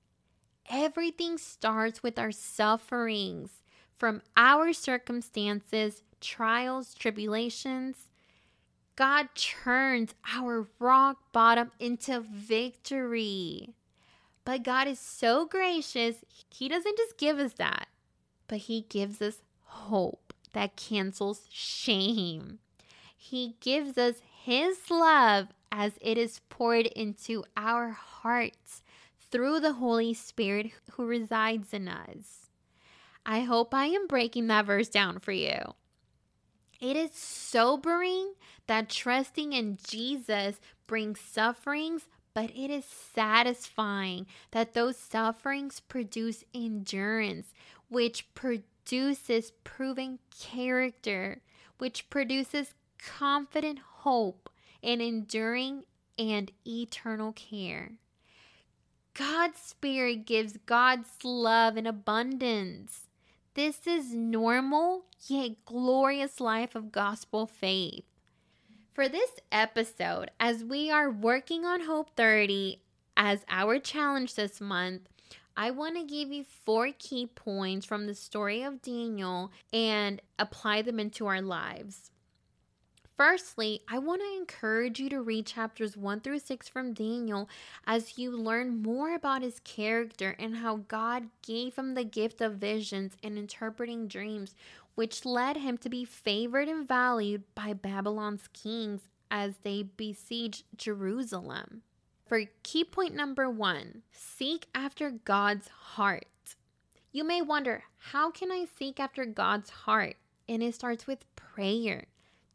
Everything 0.69 1.37
starts 1.37 2.03
with 2.03 2.19
our 2.19 2.33
sufferings 2.33 3.61
from 3.97 4.21
our 4.35 4.73
circumstances, 4.73 6.03
trials, 6.19 6.93
tribulations, 6.93 8.09
God 8.97 9.29
turns 9.35 10.15
our 10.35 10.67
rock 10.79 11.31
bottom 11.31 11.71
into 11.79 12.19
victory. 12.19 13.73
But 14.43 14.63
God 14.63 14.89
is 14.89 14.99
so 14.99 15.45
gracious, 15.45 16.17
He 16.49 16.67
doesn't 16.67 16.97
just 16.97 17.17
give 17.17 17.39
us 17.39 17.53
that, 17.53 17.87
but 18.49 18.57
He 18.57 18.85
gives 18.89 19.21
us 19.21 19.42
hope 19.73 20.33
that 20.53 20.75
cancels 20.75 21.41
shame. 21.51 22.59
He 23.17 23.55
gives 23.59 23.97
us 23.97 24.15
His 24.43 24.89
love 24.89 25.47
as 25.71 25.93
it 26.01 26.17
is 26.17 26.41
poured 26.49 26.85
into 26.87 27.43
our 27.57 27.89
hearts 27.89 28.83
through 29.31 29.59
the 29.59 29.73
Holy 29.73 30.13
Spirit 30.13 30.71
who 30.91 31.05
resides 31.05 31.73
in 31.73 31.87
us. 31.87 32.49
I 33.25 33.41
hope 33.41 33.73
I 33.73 33.87
am 33.87 34.07
breaking 34.07 34.47
that 34.47 34.65
verse 34.65 34.89
down 34.89 35.19
for 35.19 35.31
you. 35.31 35.73
It 36.79 36.95
is 36.95 37.13
sobering 37.13 38.33
that 38.67 38.89
trusting 38.89 39.53
in 39.53 39.77
Jesus 39.87 40.59
brings 40.85 41.19
sufferings, 41.19 42.03
but 42.33 42.49
it 42.51 42.69
is 42.69 42.85
satisfying 42.85 44.27
that 44.51 44.73
those 44.73 44.97
sufferings 44.97 45.79
produce 45.79 46.43
endurance, 46.53 47.53
which 47.89 48.31
produces 48.35 48.67
proven 49.63 50.19
character, 50.39 51.41
which 51.77 52.09
produces 52.09 52.73
confident 52.97 53.79
hope 53.79 54.49
and 54.81 55.01
enduring 55.01 55.83
and 56.17 56.51
eternal 56.65 57.31
care. 57.33 57.93
God's 59.13 59.59
Spirit 59.59 60.25
gives 60.25 60.57
God's 60.65 61.09
love 61.23 61.77
in 61.77 61.85
abundance. 61.85 63.07
This 63.53 63.85
is 63.85 64.13
normal 64.13 65.05
yet 65.27 65.63
glorious 65.65 66.39
life 66.39 66.73
of 66.73 66.91
gospel 66.91 67.45
faith. 67.45 68.05
For 68.93 69.07
this 69.07 69.31
episode, 69.51 70.31
as 70.39 70.63
we 70.63 70.89
are 70.89 71.09
working 71.09 71.65
on 71.65 71.81
Hope 71.81 72.15
30 72.15 72.81
as 73.15 73.45
our 73.49 73.79
challenge 73.79 74.35
this 74.35 74.59
month, 74.59 75.07
I 75.55 75.71
want 75.71 75.95
to 75.97 76.03
give 76.03 76.31
you 76.31 76.43
four 76.43 76.89
key 76.97 77.27
points 77.27 77.85
from 77.85 78.07
the 78.07 78.15
story 78.15 78.63
of 78.63 78.81
Daniel 78.81 79.51
and 79.71 80.21
apply 80.39 80.81
them 80.81 80.99
into 80.99 81.27
our 81.27 81.41
lives. 81.41 82.09
Firstly, 83.15 83.81
I 83.87 83.99
want 83.99 84.21
to 84.21 84.37
encourage 84.37 84.99
you 84.99 85.07
to 85.09 85.21
read 85.21 85.45
chapters 85.45 85.95
1 85.95 86.21
through 86.21 86.39
6 86.39 86.67
from 86.67 86.93
Daniel 86.93 87.47
as 87.85 88.17
you 88.17 88.31
learn 88.31 88.81
more 88.81 89.13
about 89.13 89.43
his 89.43 89.59
character 89.59 90.35
and 90.39 90.57
how 90.57 90.77
God 90.87 91.29
gave 91.43 91.75
him 91.75 91.93
the 91.93 92.03
gift 92.03 92.41
of 92.41 92.55
visions 92.55 93.15
and 93.21 93.37
interpreting 93.37 94.07
dreams, 94.07 94.55
which 94.95 95.25
led 95.25 95.57
him 95.57 95.77
to 95.77 95.89
be 95.89 96.03
favored 96.03 96.67
and 96.67 96.87
valued 96.87 97.43
by 97.53 97.73
Babylon's 97.73 98.49
kings 98.51 99.01
as 99.29 99.57
they 99.61 99.83
besieged 99.83 100.63
Jerusalem. 100.75 101.83
For 102.33 102.45
key 102.63 102.83
point 102.83 103.13
number 103.13 103.47
one, 103.47 104.01
seek 104.11 104.65
after 104.73 105.11
God's 105.11 105.67
heart. 105.67 106.55
You 107.11 107.23
may 107.23 107.43
wonder, 107.43 107.83
how 108.09 108.31
can 108.31 108.51
I 108.51 108.65
seek 108.65 108.99
after 108.99 109.23
God's 109.23 109.69
heart? 109.69 110.15
And 110.49 110.63
it 110.63 110.73
starts 110.73 111.05
with 111.05 111.27
prayer, 111.35 112.05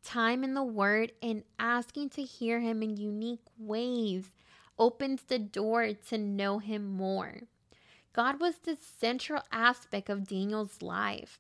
time 0.03 0.43
in 0.43 0.55
the 0.55 0.65
Word, 0.65 1.13
and 1.23 1.45
asking 1.61 2.09
to 2.09 2.25
hear 2.25 2.59
Him 2.59 2.83
in 2.83 2.97
unique 2.97 3.45
ways 3.57 4.33
opens 4.81 5.23
the 5.23 5.39
door 5.39 5.93
to 6.09 6.19
know 6.19 6.59
Him 6.59 6.85
more. 6.85 7.43
God 8.13 8.41
was 8.41 8.57
the 8.57 8.77
central 8.77 9.43
aspect 9.53 10.09
of 10.09 10.27
Daniel's 10.27 10.83
life. 10.83 11.39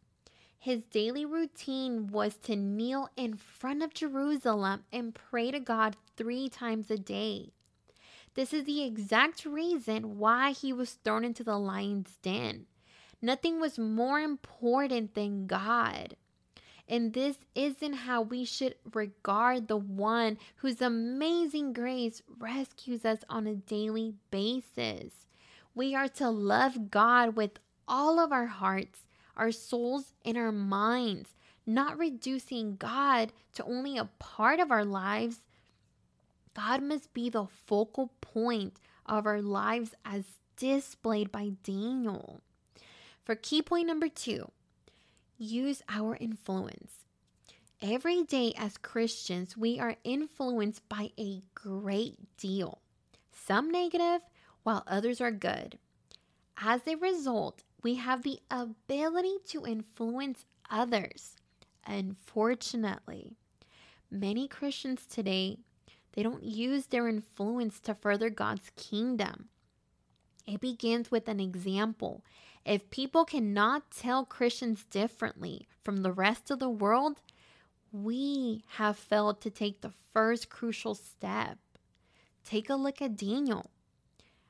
His 0.60 0.84
daily 0.92 1.24
routine 1.24 2.06
was 2.06 2.36
to 2.44 2.54
kneel 2.54 3.10
in 3.16 3.34
front 3.34 3.82
of 3.82 3.94
Jerusalem 3.94 4.84
and 4.92 5.12
pray 5.12 5.50
to 5.50 5.58
God 5.58 5.96
three 6.16 6.48
times 6.48 6.88
a 6.88 6.96
day. 6.96 7.50
This 8.34 8.52
is 8.52 8.64
the 8.64 8.84
exact 8.84 9.44
reason 9.44 10.18
why 10.18 10.52
he 10.52 10.72
was 10.72 10.92
thrown 10.92 11.24
into 11.24 11.42
the 11.42 11.58
lion's 11.58 12.16
den. 12.22 12.66
Nothing 13.20 13.60
was 13.60 13.78
more 13.78 14.20
important 14.20 15.14
than 15.14 15.46
God. 15.46 16.16
And 16.88 17.12
this 17.12 17.38
isn't 17.54 17.92
how 17.92 18.22
we 18.22 18.44
should 18.44 18.76
regard 18.94 19.68
the 19.68 19.76
one 19.76 20.38
whose 20.56 20.80
amazing 20.80 21.72
grace 21.72 22.22
rescues 22.38 23.04
us 23.04 23.18
on 23.28 23.46
a 23.46 23.54
daily 23.54 24.14
basis. 24.30 25.26
We 25.74 25.94
are 25.94 26.08
to 26.08 26.30
love 26.30 26.90
God 26.90 27.36
with 27.36 27.58
all 27.86 28.18
of 28.18 28.32
our 28.32 28.46
hearts, 28.46 29.04
our 29.36 29.52
souls, 29.52 30.14
and 30.24 30.38
our 30.38 30.52
minds, 30.52 31.30
not 31.66 31.98
reducing 31.98 32.76
God 32.76 33.32
to 33.54 33.64
only 33.64 33.98
a 33.98 34.08
part 34.18 34.58
of 34.58 34.70
our 34.70 34.84
lives. 34.84 35.42
God 36.54 36.82
must 36.82 37.12
be 37.12 37.28
the 37.28 37.46
focal 37.66 38.10
point 38.32 38.80
of 39.06 39.26
our 39.26 39.40
lives 39.40 39.94
as 40.04 40.24
displayed 40.56 41.30
by 41.32 41.52
Daniel. 41.62 42.40
For 43.24 43.34
key 43.34 43.62
point 43.62 43.86
number 43.86 44.08
two, 44.08 44.50
use 45.36 45.82
our 45.88 46.16
influence. 46.16 46.92
Every 47.80 48.24
day 48.24 48.52
as 48.56 48.76
Christians, 48.76 49.56
we 49.56 49.78
are 49.78 49.96
influenced 50.02 50.88
by 50.88 51.10
a 51.18 51.42
great 51.54 52.16
deal, 52.36 52.80
some 53.30 53.70
negative, 53.70 54.22
while 54.64 54.82
others 54.86 55.20
are 55.20 55.30
good. 55.30 55.78
As 56.60 56.80
a 56.86 56.96
result, 56.96 57.62
we 57.84 57.94
have 57.94 58.22
the 58.22 58.40
ability 58.50 59.36
to 59.50 59.64
influence 59.64 60.44
others. 60.68 61.36
Unfortunately, 61.86 63.36
many 64.10 64.48
Christians 64.48 65.06
today, 65.06 65.58
they 66.18 66.24
don't 66.24 66.42
use 66.42 66.86
their 66.86 67.06
influence 67.06 67.78
to 67.78 67.94
further 67.94 68.28
God's 68.28 68.72
kingdom. 68.74 69.50
It 70.48 70.60
begins 70.60 71.12
with 71.12 71.28
an 71.28 71.38
example. 71.38 72.24
If 72.64 72.90
people 72.90 73.24
cannot 73.24 73.92
tell 73.92 74.24
Christians 74.24 74.84
differently 74.90 75.68
from 75.84 75.98
the 75.98 76.10
rest 76.10 76.50
of 76.50 76.58
the 76.58 76.68
world, 76.68 77.20
we 77.92 78.64
have 78.78 78.98
failed 78.98 79.40
to 79.42 79.50
take 79.50 79.80
the 79.80 79.92
first 80.12 80.50
crucial 80.50 80.96
step. 80.96 81.58
Take 82.44 82.68
a 82.68 82.74
look 82.74 83.00
at 83.00 83.16
Daniel. 83.16 83.70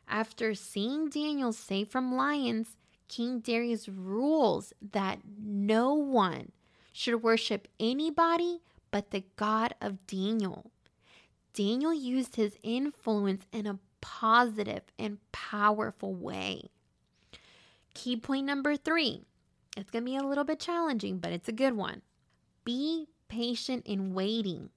After 0.09 0.55
seeing 0.55 1.11
Daniel 1.11 1.53
saved 1.53 1.93
from 1.93 2.17
lions, 2.17 2.79
King 3.09 3.41
Darius 3.41 3.91
rules 3.91 4.73
that 4.81 5.19
no 5.39 5.93
one 5.93 6.53
should 6.95 7.23
worship 7.23 7.69
anybody 7.79 8.61
but 8.91 9.11
the 9.11 9.25
God 9.37 9.75
of 9.83 10.07
Daniel. 10.07 10.71
Daniel 11.59 11.93
used 11.93 12.37
his 12.37 12.57
influence 12.63 13.45
in 13.51 13.67
a 13.67 13.81
positive 14.01 14.83
and 14.97 15.19
powerful 15.33 16.15
way. 16.15 16.71
Key 17.95 18.17
point 18.17 18.47
number 18.47 18.77
three 18.77 19.25
it's 19.77 19.91
going 19.91 20.05
to 20.05 20.11
be 20.11 20.17
a 20.17 20.23
little 20.23 20.45
bit 20.45 20.61
challenging, 20.61 21.19
but 21.19 21.33
it's 21.33 21.49
a 21.49 21.53
good 21.53 21.75
one. 21.75 22.03
Be 22.65 23.09
patient 23.27 23.85
in 23.87 24.15
waiting. 24.15 24.71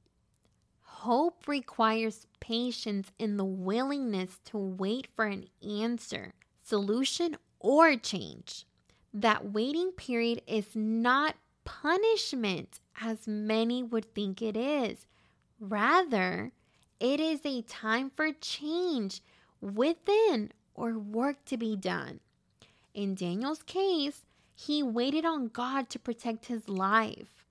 Hope 0.82 1.48
requires 1.48 2.26
patience 2.40 3.12
in 3.20 3.38
the 3.38 3.46
willingness 3.46 4.40
to 4.46 4.58
wait 4.58 5.08
for 5.16 5.26
an 5.26 5.46
answer, 5.64 6.34
solution, 6.64 7.38
or 7.60 7.96
change. 7.96 8.66
That 9.14 9.52
waiting 9.52 9.92
period 9.92 10.42
is 10.48 10.76
not 10.76 11.36
punishment 11.64 12.80
as 13.00 13.28
many 13.28 13.84
would 13.84 14.16
think 14.16 14.42
it 14.42 14.58
is. 14.58 15.06
Rather, 15.60 16.52
it 17.02 17.20
is 17.20 17.42
a 17.44 17.64
time 17.64 18.12
for 18.16 18.32
change 18.32 19.22
within 19.60 20.52
or 20.76 21.00
work 21.00 21.44
to 21.46 21.58
be 21.58 21.76
done. 21.76 22.20
In 22.94 23.16
Daniel's 23.16 23.64
case, 23.64 24.24
he 24.54 24.84
waited 24.84 25.26
on 25.26 25.48
God 25.48 25.90
to 25.90 26.00
protect 26.00 26.46
his 26.46 26.70
life. 26.70 27.48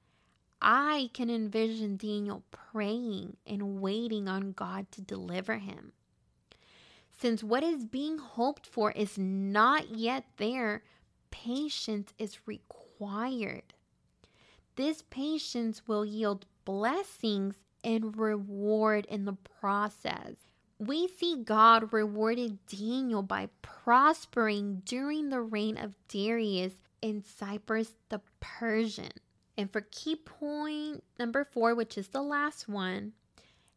I 0.62 1.10
can 1.14 1.28
envision 1.28 1.96
Daniel 1.96 2.44
praying 2.52 3.38
and 3.44 3.80
waiting 3.80 4.28
on 4.28 4.52
God 4.52 4.92
to 4.92 5.00
deliver 5.00 5.56
him. 5.58 5.92
Since 7.10 7.42
what 7.42 7.64
is 7.64 7.84
being 7.84 8.18
hoped 8.18 8.66
for 8.66 8.92
is 8.92 9.18
not 9.18 9.90
yet 9.90 10.26
there, 10.36 10.84
patience 11.32 12.14
is 12.18 12.46
required. 12.46 13.74
This 14.76 15.02
patience 15.10 15.88
will 15.88 16.04
yield 16.04 16.46
blessings 16.64 17.56
and 17.84 18.16
reward 18.16 19.06
in 19.06 19.24
the 19.24 19.36
process. 19.60 20.34
We 20.78 21.08
see 21.08 21.42
God 21.42 21.92
rewarded 21.92 22.58
Daniel 22.66 23.22
by 23.22 23.50
prospering 23.60 24.82
during 24.84 25.28
the 25.28 25.42
reign 25.42 25.76
of 25.76 25.94
Darius 26.08 26.72
in 27.02 27.22
Cyrus 27.22 27.96
the 28.08 28.20
Persian. 28.40 29.12
And 29.58 29.70
for 29.70 29.82
key 29.82 30.16
point 30.16 31.04
number 31.18 31.44
four, 31.44 31.74
which 31.74 31.98
is 31.98 32.08
the 32.08 32.22
last 32.22 32.66
one, 32.66 33.12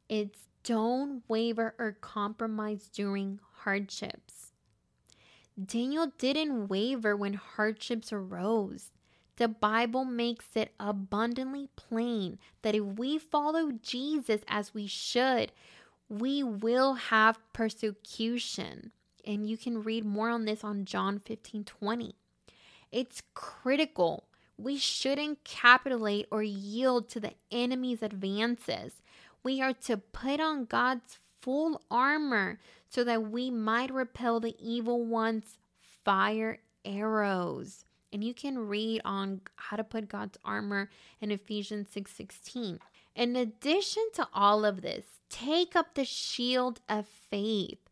it's 0.07 0.47
don't 0.63 1.23
waver 1.27 1.75
or 1.77 1.97
compromise 1.99 2.87
during 2.87 3.41
hardships. 3.63 4.53
Daniel 5.61 6.13
didn't 6.17 6.69
waver 6.69 7.17
when 7.17 7.33
hardships 7.33 8.13
arose. 8.13 8.92
The 9.37 9.47
Bible 9.47 10.05
makes 10.05 10.45
it 10.55 10.73
abundantly 10.79 11.69
plain 11.75 12.37
that 12.61 12.75
if 12.75 12.83
we 12.83 13.17
follow 13.17 13.71
Jesus 13.71 14.41
as 14.47 14.73
we 14.73 14.87
should, 14.87 15.51
we 16.07 16.43
will 16.43 16.93
have 16.93 17.39
persecution. 17.51 18.91
And 19.25 19.49
you 19.49 19.57
can 19.57 19.83
read 19.83 20.05
more 20.05 20.29
on 20.29 20.45
this 20.45 20.63
on 20.63 20.85
John 20.85 21.19
15 21.19 21.63
20. 21.63 22.15
It's 22.91 23.23
critical 23.33 24.25
we 24.57 24.77
shouldn't 24.77 25.43
capitulate 25.43 26.27
or 26.31 26.43
yield 26.43 27.09
to 27.09 27.19
the 27.19 27.33
enemy's 27.51 28.03
advances. 28.03 29.01
We 29.43 29.61
are 29.61 29.73
to 29.73 29.97
put 29.97 30.39
on 30.39 30.65
God's 30.65 31.19
full 31.41 31.81
armor 31.89 32.59
so 32.89 33.03
that 33.03 33.29
we 33.29 33.49
might 33.49 33.91
repel 33.91 34.39
the 34.39 34.55
evil 34.59 35.03
one's 35.03 35.57
fire 36.05 36.59
arrows. 36.85 37.85
And 38.13 38.23
you 38.23 38.35
can 38.35 38.67
read 38.67 39.01
on 39.03 39.41
how 39.55 39.75
to 39.75 39.83
put 39.83 40.07
God's 40.07 40.37
armor 40.45 40.89
in 41.19 41.31
Ephesians 41.31 41.89
6:16. 41.89 42.79
in 43.15 43.35
addition 43.35 44.07
to 44.13 44.27
all 44.33 44.65
of 44.65 44.81
this, 44.81 45.19
take 45.29 45.75
up 45.75 45.93
the 45.93 46.05
shield 46.05 46.79
of 46.87 47.07
faith 47.07 47.89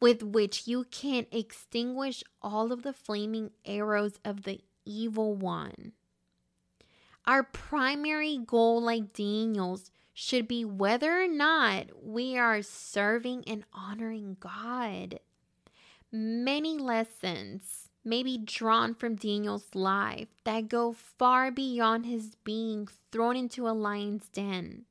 with 0.00 0.22
which 0.22 0.66
you 0.66 0.84
can 0.84 1.26
extinguish 1.30 2.22
all 2.42 2.72
of 2.72 2.82
the 2.82 2.92
flaming 2.92 3.50
arrows 3.64 4.18
of 4.24 4.42
the 4.42 4.60
evil 4.84 5.34
one. 5.34 5.92
Our 7.26 7.42
primary 7.42 8.38
goal, 8.38 8.82
like 8.82 9.14
Daniel's, 9.14 9.90
should 10.12 10.46
be 10.46 10.64
whether 10.64 11.22
or 11.22 11.28
not 11.28 11.86
we 12.04 12.36
are 12.36 12.62
serving 12.62 13.44
and 13.46 13.64
honoring 13.72 14.36
God. 14.40 15.20
Many 16.12 16.78
lessons 16.78 17.83
may 18.04 18.22
be 18.22 18.38
drawn 18.38 18.94
from 18.94 19.16
Daniel's 19.16 19.74
life 19.74 20.28
that 20.44 20.68
go 20.68 20.92
far 20.92 21.50
beyond 21.50 22.06
his 22.06 22.36
being 22.44 22.88
thrown 23.10 23.36
into 23.36 23.66
a 23.66 23.70
lion's 23.70 24.28
den. 24.28 24.84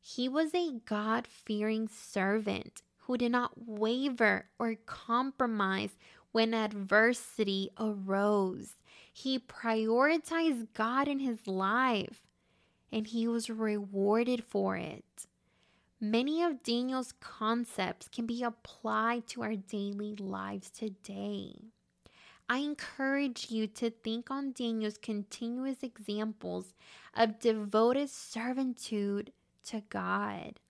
He 0.00 0.28
was 0.28 0.54
a 0.54 0.80
God 0.84 1.26
fearing 1.26 1.88
servant 1.88 2.82
who 2.98 3.16
did 3.18 3.32
not 3.32 3.66
waver 3.66 4.46
or 4.58 4.76
compromise 4.86 5.96
when 6.32 6.54
adversity 6.54 7.70
arose. 7.78 8.76
He 9.12 9.38
prioritized 9.38 10.68
God 10.74 11.08
in 11.08 11.20
his 11.20 11.46
life 11.46 12.22
and 12.92 13.06
he 13.06 13.26
was 13.26 13.50
rewarded 13.50 14.44
for 14.44 14.76
it. 14.76 15.26
Many 16.00 16.42
of 16.42 16.62
Daniel's 16.62 17.12
concepts 17.18 18.08
can 18.08 18.26
be 18.26 18.42
applied 18.42 19.26
to 19.28 19.42
our 19.42 19.56
daily 19.56 20.14
lives 20.16 20.70
today. 20.70 21.73
I 22.48 22.58
encourage 22.58 23.50
you 23.50 23.66
to 23.68 23.90
think 23.90 24.30
on 24.30 24.52
Daniel's 24.52 24.98
continuous 24.98 25.82
examples 25.82 26.74
of 27.16 27.40
devoted 27.40 28.10
servitude 28.10 29.32
to 29.66 29.82
God 29.88 30.60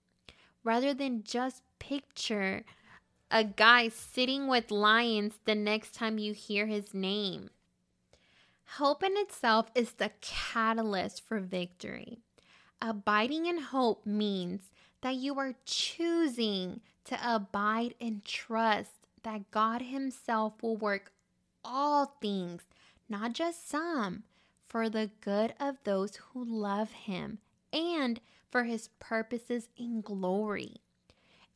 rather 0.63 0.93
than 0.93 1.23
just 1.23 1.63
picture 1.79 2.63
a 3.29 3.43
guy 3.43 3.89
sitting 3.89 4.47
with 4.47 4.71
lions 4.71 5.33
the 5.45 5.55
next 5.55 5.93
time 5.93 6.17
you 6.17 6.33
hear 6.33 6.65
his 6.67 6.93
name. 6.93 7.49
Hope 8.77 9.03
in 9.03 9.13
itself 9.17 9.69
is 9.75 9.93
the 9.93 10.11
catalyst 10.21 11.21
for 11.25 11.39
victory. 11.39 12.19
Abiding 12.81 13.45
in 13.45 13.59
hope 13.59 14.05
means 14.05 14.69
that 15.01 15.15
you 15.15 15.37
are 15.39 15.55
choosing 15.65 16.81
to 17.05 17.17
abide 17.23 17.95
and 18.01 18.25
trust 18.25 18.91
that 19.23 19.51
God 19.51 19.81
Himself 19.81 20.61
will 20.61 20.77
work 20.77 21.11
all 21.65 22.15
things, 22.21 22.63
not 23.09 23.33
just 23.33 23.67
some, 23.67 24.23
for 24.67 24.89
the 24.89 25.09
good 25.21 25.53
of 25.59 25.77
those 25.83 26.17
who 26.17 26.45
love 26.45 26.91
Him 26.91 27.39
and 27.73 28.21
for 28.51 28.63
His 28.63 28.89
purposes 28.99 29.69
in 29.75 30.01
glory. 30.01 30.77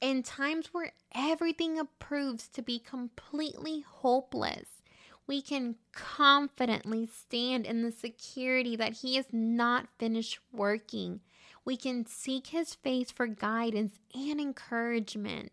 In 0.01 0.23
times 0.23 0.69
where 0.73 0.93
everything 1.13 1.77
approves 1.77 2.47
to 2.49 2.61
be 2.61 2.79
completely 2.79 3.81
hopeless, 3.81 4.81
we 5.27 5.41
can 5.41 5.75
confidently 5.91 7.05
stand 7.05 7.65
in 7.65 7.83
the 7.83 7.91
security 7.91 8.75
that 8.75 8.93
He 8.93 9.17
is 9.17 9.27
not 9.31 9.87
finished 9.99 10.39
working. 10.51 11.19
We 11.65 11.77
can 11.77 12.05
seek 12.05 12.47
His 12.47 12.73
face 12.73 13.11
for 13.11 13.27
guidance 13.27 13.99
and 14.15 14.41
encouragement. 14.41 15.51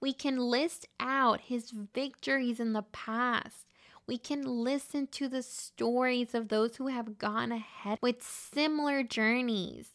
We 0.00 0.12
can 0.12 0.36
list 0.36 0.86
out 1.00 1.42
His 1.42 1.70
victories 1.70 2.60
in 2.60 2.74
the 2.74 2.82
past. 2.82 3.66
We 4.06 4.18
can 4.18 4.42
listen 4.42 5.06
to 5.12 5.28
the 5.28 5.42
stories 5.42 6.34
of 6.34 6.48
those 6.48 6.76
who 6.76 6.88
have 6.88 7.18
gone 7.18 7.52
ahead 7.52 7.98
with 8.02 8.22
similar 8.22 9.02
journeys. 9.02 9.92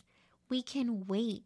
We 0.49 0.63
can 0.63 1.05
wait 1.05 1.43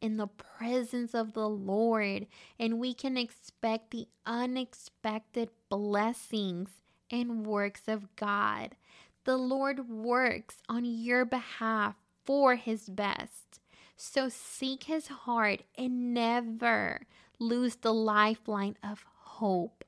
in 0.00 0.16
the 0.16 0.26
presence 0.26 1.14
of 1.14 1.34
the 1.34 1.48
Lord 1.48 2.26
and 2.58 2.78
we 2.78 2.94
can 2.94 3.16
expect 3.16 3.90
the 3.90 4.08
unexpected 4.24 5.50
blessings 5.68 6.70
and 7.10 7.46
works 7.46 7.82
of 7.86 8.14
God. 8.16 8.76
The 9.24 9.36
Lord 9.36 9.88
works 9.88 10.62
on 10.68 10.84
your 10.84 11.24
behalf 11.24 11.96
for 12.24 12.54
his 12.56 12.88
best. 12.88 13.60
So 13.96 14.28
seek 14.28 14.84
his 14.84 15.08
heart 15.08 15.62
and 15.76 16.14
never 16.14 17.06
lose 17.38 17.76
the 17.76 17.92
lifeline 17.92 18.76
of 18.82 19.04
hope. 19.18 19.84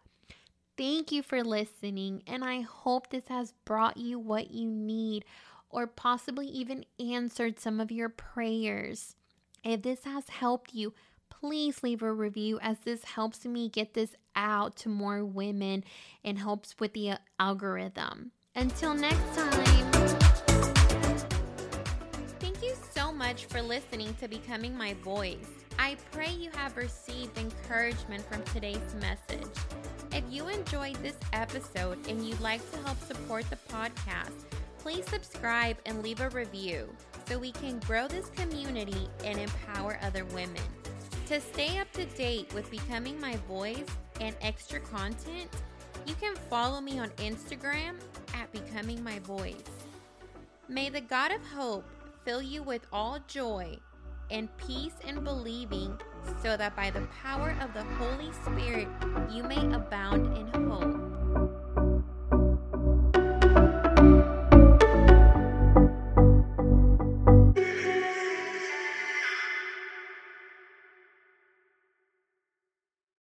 Thank 0.79 1.11
you 1.11 1.25
for 1.25 1.43
listening, 1.43 2.23
and 2.29 2.45
I 2.45 2.61
hope 2.61 3.11
this 3.11 3.27
has 3.27 3.53
brought 3.65 3.97
you 3.97 4.21
what 4.21 4.53
you 4.53 4.71
need 4.71 5.25
or 5.71 5.89
possibly 5.89 6.47
even 6.47 6.85
answered 7.01 7.59
some 7.59 7.81
of 7.81 7.91
your 7.91 8.09
prayers. 8.09 9.17
If 9.65 9.83
this 9.83 10.05
has 10.05 10.29
helped 10.29 10.73
you, 10.73 10.95
please 11.31 11.83
leave 11.83 12.01
a 12.01 12.13
review 12.13 12.61
as 12.63 12.79
this 12.79 13.05
helps 13.05 13.45
me 13.45 13.69
get 13.69 13.95
this 13.95 14.15
out 14.37 14.77
to 14.77 14.89
more 14.89 15.25
women 15.25 15.83
and 16.23 16.39
helps 16.39 16.77
with 16.79 16.93
the 16.93 17.11
uh, 17.11 17.17
algorithm. 17.41 18.31
Until 18.55 18.95
next 18.95 19.35
time. 19.35 19.91
Thank 22.39 22.63
you 22.63 22.75
so 22.95 23.11
much 23.11 23.47
for 23.47 23.61
listening 23.61 24.15
to 24.21 24.29
Becoming 24.29 24.77
My 24.77 24.95
Voice. 25.03 25.49
I 25.77 25.97
pray 26.13 26.31
you 26.31 26.51
have 26.53 26.77
received 26.77 27.37
encouragement 27.37 28.25
from 28.31 28.45
today's 28.55 28.95
message. 29.01 29.49
If 30.13 30.25
you 30.31 30.49
enjoyed 30.49 30.97
this 30.97 31.17
episode 31.33 32.07
and 32.09 32.27
you'd 32.27 32.41
like 32.41 32.69
to 32.73 32.79
help 32.79 33.01
support 33.03 33.45
the 33.51 33.59
podcast, 33.73 34.33
please 34.79 35.05
subscribe 35.07 35.77
and 35.87 36.03
leave 36.03 36.21
a 36.21 36.31
review 36.31 36.89
so 37.27 37.39
we 37.39 37.53
can 37.53 37.79
grow 37.81 38.09
this 38.09 38.31
community 38.31 39.09
and 39.25 39.39
empower 39.39 39.99
other 40.03 40.25
women. 40.27 40.63
To 41.27 41.41
stay 41.41 41.79
up 41.79 41.93
to 41.93 42.07
date 42.07 42.53
with 42.55 42.71
Becoming 42.71 43.21
My 43.21 43.37
Voice 43.49 43.85
and 44.21 44.35
extra 44.41 44.81
content, 44.81 45.51
you 46.07 46.15
can 46.15 46.35
follow 46.49 46.81
me 46.81 46.99
on 46.99 47.11
Instagram 47.19 47.97
at 48.35 48.51
Becoming 48.51 49.05
My 49.05 49.19
Voice. 49.19 49.63
May 50.69 50.89
the 50.89 51.03
God 51.03 51.33
of 51.33 51.47
hope 51.49 51.85
fill 52.25 52.41
you 52.41 52.63
with 52.63 52.87
all 52.93 53.19
joy 53.29 53.77
and 54.31 54.49
peace 54.57 54.95
in 55.07 55.23
believing, 55.23 55.99
so 56.43 56.57
that 56.57 56.75
by 56.77 56.91
the 56.91 57.03
power 57.23 57.57
of 57.61 57.73
the 57.75 57.85
Holy 57.97 58.33
Spirit 58.45 58.89
you 59.31 59.43
may 59.43 59.57
abound 59.75 60.37
in 60.37 60.69
hope. 60.69 61.18